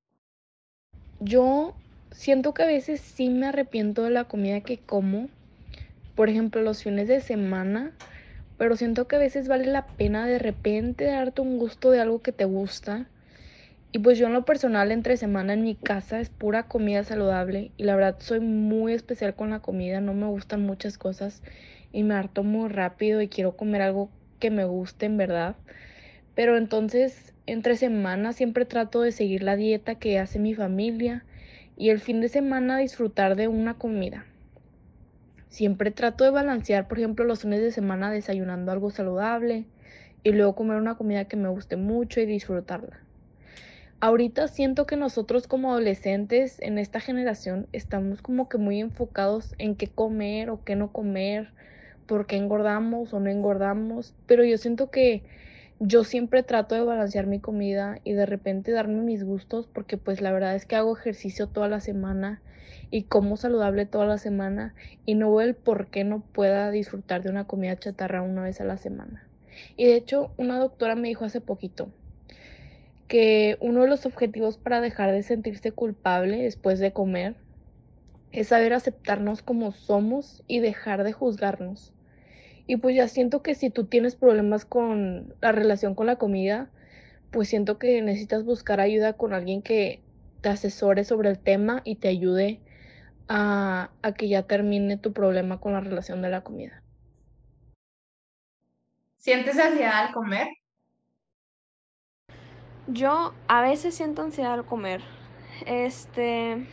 Yo 1.20 1.74
siento 2.10 2.54
que 2.54 2.62
a 2.62 2.66
veces 2.66 3.02
sí 3.02 3.28
me 3.28 3.48
arrepiento 3.48 4.02
de 4.02 4.10
la 4.10 4.24
comida 4.24 4.62
que 4.62 4.78
como. 4.78 5.28
Por 6.20 6.28
ejemplo, 6.28 6.60
los 6.60 6.82
fines 6.82 7.08
de 7.08 7.22
semana. 7.22 7.92
Pero 8.58 8.76
siento 8.76 9.08
que 9.08 9.16
a 9.16 9.18
veces 9.18 9.48
vale 9.48 9.64
la 9.64 9.86
pena 9.86 10.26
de 10.26 10.38
repente 10.38 11.06
darte 11.06 11.40
un 11.40 11.56
gusto 11.56 11.90
de 11.90 11.98
algo 11.98 12.20
que 12.20 12.30
te 12.30 12.44
gusta. 12.44 13.06
Y 13.90 14.00
pues 14.00 14.18
yo 14.18 14.26
en 14.26 14.34
lo 14.34 14.44
personal 14.44 14.92
entre 14.92 15.16
semana 15.16 15.54
en 15.54 15.62
mi 15.62 15.76
casa 15.76 16.20
es 16.20 16.28
pura 16.28 16.64
comida 16.64 17.04
saludable. 17.04 17.70
Y 17.78 17.84
la 17.84 17.96
verdad 17.96 18.16
soy 18.18 18.40
muy 18.40 18.92
especial 18.92 19.34
con 19.34 19.48
la 19.48 19.60
comida. 19.60 20.02
No 20.02 20.12
me 20.12 20.26
gustan 20.26 20.60
muchas 20.60 20.98
cosas. 20.98 21.42
Y 21.90 22.02
me 22.02 22.12
harto 22.12 22.42
muy 22.42 22.68
rápido 22.68 23.22
y 23.22 23.28
quiero 23.28 23.56
comer 23.56 23.80
algo 23.80 24.10
que 24.40 24.50
me 24.50 24.66
guste 24.66 25.06
en 25.06 25.16
verdad. 25.16 25.56
Pero 26.34 26.58
entonces, 26.58 27.32
entre 27.46 27.76
semanas 27.76 28.36
siempre 28.36 28.66
trato 28.66 29.00
de 29.00 29.12
seguir 29.12 29.42
la 29.42 29.56
dieta 29.56 29.94
que 29.94 30.18
hace 30.18 30.38
mi 30.38 30.52
familia 30.54 31.24
y 31.78 31.88
el 31.88 31.98
fin 31.98 32.20
de 32.20 32.28
semana 32.28 32.76
disfrutar 32.76 33.36
de 33.36 33.48
una 33.48 33.78
comida. 33.78 34.26
Siempre 35.50 35.90
trato 35.90 36.22
de 36.22 36.30
balancear, 36.30 36.86
por 36.86 36.98
ejemplo, 36.98 37.24
los 37.24 37.42
fines 37.42 37.60
de 37.60 37.72
semana 37.72 38.10
desayunando 38.10 38.70
algo 38.70 38.90
saludable 38.90 39.66
y 40.22 40.30
luego 40.30 40.54
comer 40.54 40.76
una 40.76 40.96
comida 40.96 41.24
que 41.24 41.36
me 41.36 41.48
guste 41.48 41.76
mucho 41.76 42.20
y 42.20 42.26
disfrutarla. 42.26 43.00
Ahorita 43.98 44.46
siento 44.46 44.86
que 44.86 44.96
nosotros 44.96 45.48
como 45.48 45.72
adolescentes 45.72 46.60
en 46.60 46.78
esta 46.78 47.00
generación 47.00 47.66
estamos 47.72 48.22
como 48.22 48.48
que 48.48 48.58
muy 48.58 48.80
enfocados 48.80 49.56
en 49.58 49.74
qué 49.74 49.88
comer 49.88 50.50
o 50.50 50.62
qué 50.64 50.76
no 50.76 50.92
comer, 50.92 51.52
por 52.06 52.26
qué 52.26 52.36
engordamos 52.36 53.12
o 53.12 53.18
no 53.18 53.28
engordamos, 53.28 54.14
pero 54.26 54.44
yo 54.44 54.56
siento 54.56 54.88
que 54.90 55.24
yo 55.80 56.04
siempre 56.04 56.44
trato 56.44 56.76
de 56.76 56.82
balancear 56.82 57.26
mi 57.26 57.40
comida 57.40 57.98
y 58.04 58.12
de 58.12 58.24
repente 58.24 58.70
darme 58.70 59.02
mis 59.02 59.24
gustos 59.24 59.66
porque 59.66 59.96
pues 59.96 60.20
la 60.20 60.30
verdad 60.30 60.54
es 60.54 60.64
que 60.64 60.76
hago 60.76 60.96
ejercicio 60.96 61.48
toda 61.48 61.66
la 61.66 61.80
semana 61.80 62.40
y 62.90 63.04
como 63.04 63.36
saludable 63.36 63.86
toda 63.86 64.06
la 64.06 64.18
semana 64.18 64.74
y 65.06 65.14
no 65.14 65.34
veo 65.34 65.48
el 65.48 65.54
por 65.54 65.88
qué 65.88 66.04
no 66.04 66.20
pueda 66.20 66.70
disfrutar 66.70 67.22
de 67.22 67.30
una 67.30 67.46
comida 67.46 67.78
chatarra 67.78 68.22
una 68.22 68.42
vez 68.42 68.60
a 68.60 68.64
la 68.64 68.76
semana. 68.76 69.26
Y 69.76 69.86
de 69.86 69.96
hecho 69.96 70.32
una 70.36 70.58
doctora 70.58 70.94
me 70.94 71.08
dijo 71.08 71.24
hace 71.24 71.40
poquito 71.40 71.88
que 73.08 73.56
uno 73.60 73.82
de 73.82 73.88
los 73.88 74.06
objetivos 74.06 74.56
para 74.56 74.80
dejar 74.80 75.10
de 75.12 75.22
sentirse 75.22 75.72
culpable 75.72 76.42
después 76.42 76.78
de 76.78 76.92
comer 76.92 77.34
es 78.32 78.48
saber 78.48 78.72
aceptarnos 78.72 79.42
como 79.42 79.72
somos 79.72 80.44
y 80.46 80.60
dejar 80.60 81.02
de 81.02 81.12
juzgarnos. 81.12 81.92
Y 82.66 82.76
pues 82.76 82.94
ya 82.94 83.08
siento 83.08 83.42
que 83.42 83.56
si 83.56 83.70
tú 83.70 83.84
tienes 83.86 84.14
problemas 84.14 84.64
con 84.64 85.34
la 85.40 85.50
relación 85.50 85.96
con 85.96 86.06
la 86.06 86.16
comida, 86.16 86.70
pues 87.32 87.48
siento 87.48 87.78
que 87.78 88.00
necesitas 88.00 88.44
buscar 88.44 88.80
ayuda 88.80 89.14
con 89.14 89.34
alguien 89.34 89.62
que 89.62 90.00
te 90.40 90.48
asesore 90.48 91.04
sobre 91.04 91.30
el 91.30 91.38
tema 91.38 91.82
y 91.84 91.96
te 91.96 92.08
ayude 92.08 92.60
a, 93.28 93.90
a 94.02 94.12
que 94.12 94.28
ya 94.28 94.42
termine 94.44 94.96
tu 94.96 95.12
problema 95.12 95.60
con 95.60 95.72
la 95.72 95.80
relación 95.80 96.22
de 96.22 96.30
la 96.30 96.42
comida. 96.42 96.82
¿Sientes 99.18 99.58
ansiedad 99.58 100.06
al 100.06 100.12
comer? 100.12 100.48
Yo 102.86 103.34
a 103.46 103.62
veces 103.62 103.94
siento 103.94 104.22
ansiedad 104.22 104.54
al 104.54 104.64
comer. 104.64 105.02
Este 105.66 106.66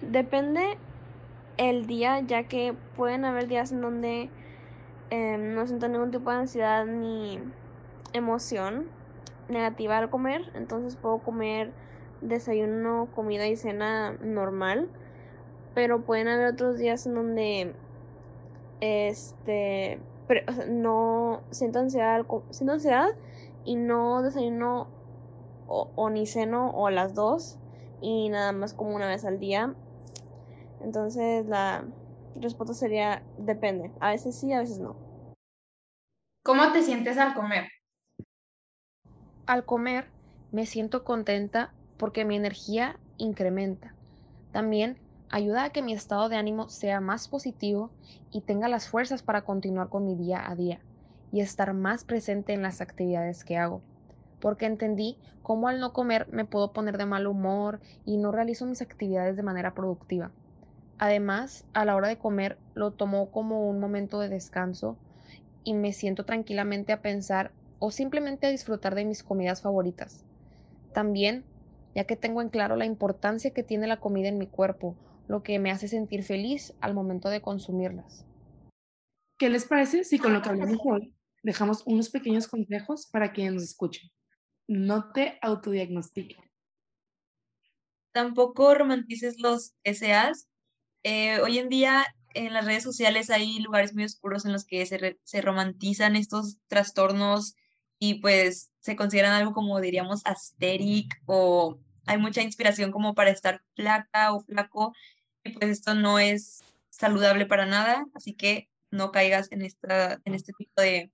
depende 0.00 0.78
el 1.58 1.86
día, 1.86 2.20
ya 2.20 2.44
que 2.44 2.74
pueden 2.96 3.24
haber 3.24 3.48
días 3.48 3.70
en 3.70 3.82
donde 3.82 4.30
Em, 5.10 5.54
no 5.54 5.66
siento 5.66 5.88
ningún 5.88 6.10
tipo 6.10 6.30
de 6.30 6.36
ansiedad 6.36 6.84
ni 6.84 7.40
emoción 8.12 8.88
negativa 9.48 9.96
al 9.96 10.10
comer, 10.10 10.50
entonces 10.54 10.96
puedo 10.96 11.18
comer 11.18 11.72
desayuno, 12.20 13.08
comida 13.14 13.46
y 13.46 13.56
cena 13.56 14.12
normal, 14.12 14.88
pero 15.74 16.02
pueden 16.02 16.28
haber 16.28 16.46
otros 16.46 16.78
días 16.78 17.06
en 17.06 17.14
donde 17.14 17.74
este 18.80 20.00
no 20.68 21.42
siento 21.50 21.78
ansiedad, 21.78 22.26
siento 22.50 22.74
ansiedad 22.74 23.08
y 23.64 23.76
no 23.76 24.22
desayuno 24.22 24.88
o, 25.66 25.90
o 25.94 26.10
ni 26.10 26.26
ceno 26.26 26.70
o 26.70 26.86
a 26.86 26.90
las 26.90 27.14
dos 27.14 27.58
y 28.00 28.28
nada 28.28 28.52
más 28.52 28.74
como 28.74 28.94
una 28.94 29.08
vez 29.08 29.24
al 29.24 29.38
día. 29.38 29.74
Entonces 30.80 31.46
la 31.46 31.84
respuesta 32.36 32.74
sería 32.74 33.22
depende. 33.38 33.90
A 34.00 34.10
veces 34.10 34.38
sí, 34.38 34.52
a 34.52 34.60
veces 34.60 34.78
no. 34.78 34.96
¿Cómo 36.44 36.72
te 36.72 36.82
sientes 36.82 37.18
al 37.18 37.34
comer? 37.34 37.68
Al 39.46 39.64
comer 39.64 40.06
me 40.52 40.66
siento 40.66 41.04
contenta 41.04 41.72
porque 41.98 42.24
mi 42.24 42.36
energía 42.36 42.98
incrementa. 43.18 43.96
También 44.50 45.00
ayuda 45.28 45.64
a 45.64 45.70
que 45.70 45.82
mi 45.82 45.92
estado 45.92 46.30
de 46.30 46.36
ánimo 46.36 46.70
sea 46.70 47.00
más 47.00 47.28
positivo 47.28 47.92
y 48.30 48.42
tenga 48.42 48.68
las 48.68 48.88
fuerzas 48.88 49.22
para 49.22 49.42
continuar 49.42 49.90
con 49.90 50.06
mi 50.06 50.16
día 50.16 50.50
a 50.50 50.56
día 50.56 50.86
y 51.30 51.40
estar 51.40 51.74
más 51.74 52.04
presente 52.04 52.54
en 52.54 52.62
las 52.62 52.80
actividades 52.80 53.44
que 53.44 53.58
hago. 53.58 53.84
Porque 54.38 54.66
entendí 54.66 55.20
cómo 55.42 55.68
al 55.68 55.80
no 55.80 55.92
comer 55.92 56.26
me 56.30 56.46
puedo 56.46 56.72
poner 56.72 56.96
de 56.96 57.06
mal 57.06 57.26
humor 57.26 57.80
y 58.04 58.16
no 58.18 58.32
realizo 58.32 58.66
mis 58.66 58.80
actividades 58.82 59.36
de 59.36 59.42
manera 59.42 59.74
productiva. 59.74 60.32
Además, 60.98 61.66
a 61.74 61.84
la 61.84 61.96
hora 61.96 62.08
de 62.08 62.18
comer 62.18 62.62
lo 62.74 62.92
tomo 62.92 63.30
como 63.30 63.68
un 63.68 63.80
momento 63.80 64.20
de 64.20 64.28
descanso 64.28 65.00
y 65.64 65.74
me 65.74 65.92
siento 65.92 66.24
tranquilamente 66.24 66.92
a 66.92 67.02
pensar 67.02 67.54
o 67.78 67.90
simplemente 67.90 68.46
a 68.46 68.50
disfrutar 68.50 68.94
de 68.94 69.04
mis 69.04 69.22
comidas 69.22 69.62
favoritas. 69.62 70.24
También, 70.92 71.46
ya 71.94 72.04
que 72.04 72.16
tengo 72.16 72.42
en 72.42 72.48
claro 72.48 72.76
la 72.76 72.86
importancia 72.86 73.52
que 73.52 73.62
tiene 73.62 73.86
la 73.86 74.00
comida 74.00 74.28
en 74.28 74.38
mi 74.38 74.46
cuerpo, 74.46 74.96
lo 75.28 75.42
que 75.42 75.58
me 75.58 75.70
hace 75.70 75.88
sentir 75.88 76.22
feliz 76.22 76.74
al 76.80 76.94
momento 76.94 77.28
de 77.28 77.42
consumirlas. 77.42 78.24
¿Qué 79.38 79.50
les 79.50 79.66
parece 79.66 80.04
si 80.04 80.18
con 80.18 80.32
lo 80.32 80.42
que 80.42 80.48
hablamos 80.48 80.78
hoy 80.84 81.14
dejamos 81.42 81.82
unos 81.86 82.10
pequeños 82.10 82.48
consejos 82.48 83.06
para 83.06 83.32
quienes 83.32 83.54
nos 83.54 83.62
escuchen? 83.62 84.10
No 84.66 85.12
te 85.12 85.38
autodiagnostiquen. 85.42 86.42
Tampoco 88.12 88.74
romantices 88.74 89.38
los 89.38 89.74
SAs. 89.84 90.48
Eh, 91.04 91.40
hoy 91.40 91.58
en 91.58 91.68
día 91.68 92.04
en 92.34 92.52
las 92.52 92.64
redes 92.64 92.82
sociales 92.82 93.30
hay 93.30 93.60
lugares 93.60 93.94
muy 93.94 94.04
oscuros 94.04 94.44
en 94.44 94.52
los 94.52 94.64
que 94.64 94.84
se, 94.86 95.18
se 95.22 95.40
romantizan 95.40 96.16
estos 96.16 96.58
trastornos 96.66 97.54
y 97.98 98.20
pues 98.20 98.70
se 98.88 98.96
consideran 98.96 99.32
algo 99.34 99.52
como 99.52 99.78
diríamos 99.82 100.22
asteric 100.24 101.20
o 101.26 101.78
hay 102.06 102.16
mucha 102.16 102.40
inspiración 102.40 102.90
como 102.90 103.14
para 103.14 103.28
estar 103.28 103.60
flaca 103.76 104.32
o 104.32 104.40
flaco 104.40 104.94
y 105.44 105.50
pues 105.50 105.70
esto 105.70 105.94
no 105.94 106.18
es 106.18 106.64
saludable 106.88 107.44
para 107.44 107.66
nada, 107.66 108.06
así 108.14 108.32
que 108.32 108.70
no 108.90 109.12
caigas 109.12 109.52
en, 109.52 109.60
esta, 109.60 110.18
en 110.24 110.34
este 110.34 110.54
tipo 110.56 110.80
de, 110.80 111.12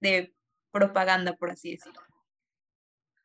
de 0.00 0.32
propaganda, 0.70 1.34
por 1.34 1.50
así 1.50 1.72
decirlo. 1.72 2.00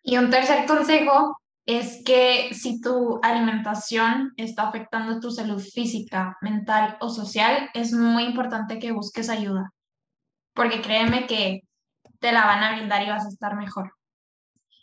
Y 0.02 0.18
un 0.18 0.30
tercer 0.30 0.66
consejo 0.66 1.38
es 1.66 2.04
que 2.04 2.54
si 2.54 2.82
tu 2.82 3.22
alimentación 3.24 4.34
está 4.36 4.68
afectando 4.68 5.22
tu 5.22 5.32
salud 5.32 5.64
física, 5.64 6.38
mental 6.42 6.98
o 7.00 7.08
social, 7.08 7.70
es 7.74 7.94
muy 7.94 8.26
importante 8.26 8.78
que 8.78 8.92
busques 8.92 9.30
ayuda, 9.30 9.72
porque 10.54 10.82
créeme 10.82 11.28
que 11.28 11.62
te 12.24 12.32
la 12.32 12.46
van 12.46 12.64
a 12.64 12.72
brindar 12.72 13.04
y 13.04 13.10
vas 13.10 13.26
a 13.26 13.28
estar 13.28 13.58
mejor. 13.58 13.94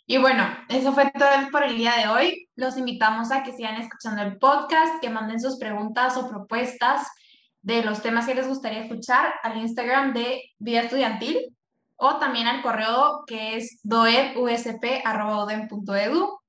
Y 0.05 0.19
bueno, 0.19 0.45
eso 0.69 0.93
fue 0.93 1.09
todo 1.09 1.49
por 1.51 1.63
el 1.63 1.75
día 1.75 1.95
de 1.97 2.07
hoy. 2.07 2.47
Los 2.55 2.77
invitamos 2.77 3.31
a 3.31 3.41
que 3.41 3.51
sigan 3.51 3.81
escuchando 3.81 4.21
el 4.21 4.37
podcast, 4.37 5.01
que 5.01 5.09
manden 5.09 5.41
sus 5.41 5.57
preguntas 5.57 6.15
o 6.17 6.29
propuestas 6.29 7.07
de 7.63 7.81
los 7.81 8.03
temas 8.03 8.27
que 8.27 8.35
les 8.35 8.47
gustaría 8.47 8.83
escuchar 8.83 9.33
al 9.41 9.57
Instagram 9.57 10.13
de 10.13 10.51
Vida 10.59 10.81
Estudiantil 10.81 11.57
o 11.95 12.17
también 12.17 12.45
al 12.45 12.61
correo 12.61 13.23
que 13.25 13.57
es 13.57 13.79
doedusp.edu. 13.81 16.40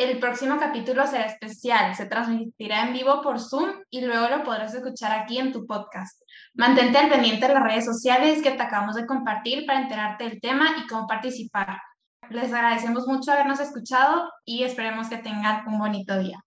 El 0.00 0.18
próximo 0.18 0.58
capítulo 0.58 1.06
será 1.06 1.26
especial, 1.26 1.94
se 1.94 2.06
transmitirá 2.06 2.86
en 2.86 2.94
vivo 2.94 3.20
por 3.20 3.38
Zoom 3.38 3.70
y 3.90 4.00
luego 4.00 4.30
lo 4.30 4.42
podrás 4.44 4.74
escuchar 4.74 5.12
aquí 5.12 5.36
en 5.36 5.52
tu 5.52 5.66
podcast. 5.66 6.22
Mantente 6.54 6.96
al 6.96 7.10
pendiente 7.10 7.46
de 7.46 7.52
las 7.52 7.62
redes 7.62 7.84
sociales 7.84 8.42
que 8.42 8.52
te 8.52 8.62
acabamos 8.62 8.94
de 8.94 9.04
compartir 9.04 9.66
para 9.66 9.82
enterarte 9.82 10.24
del 10.24 10.40
tema 10.40 10.68
y 10.78 10.86
cómo 10.86 11.06
participar. 11.06 11.82
Les 12.30 12.50
agradecemos 12.50 13.06
mucho 13.06 13.30
habernos 13.30 13.60
escuchado 13.60 14.32
y 14.42 14.62
esperemos 14.62 15.10
que 15.10 15.18
tengan 15.18 15.68
un 15.68 15.78
bonito 15.78 16.18
día. 16.18 16.42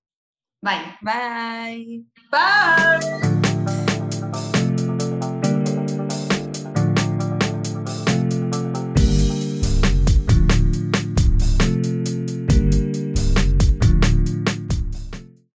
Bye. 0.59 0.97
Bye. 1.01 2.05
Bye. 2.31 3.42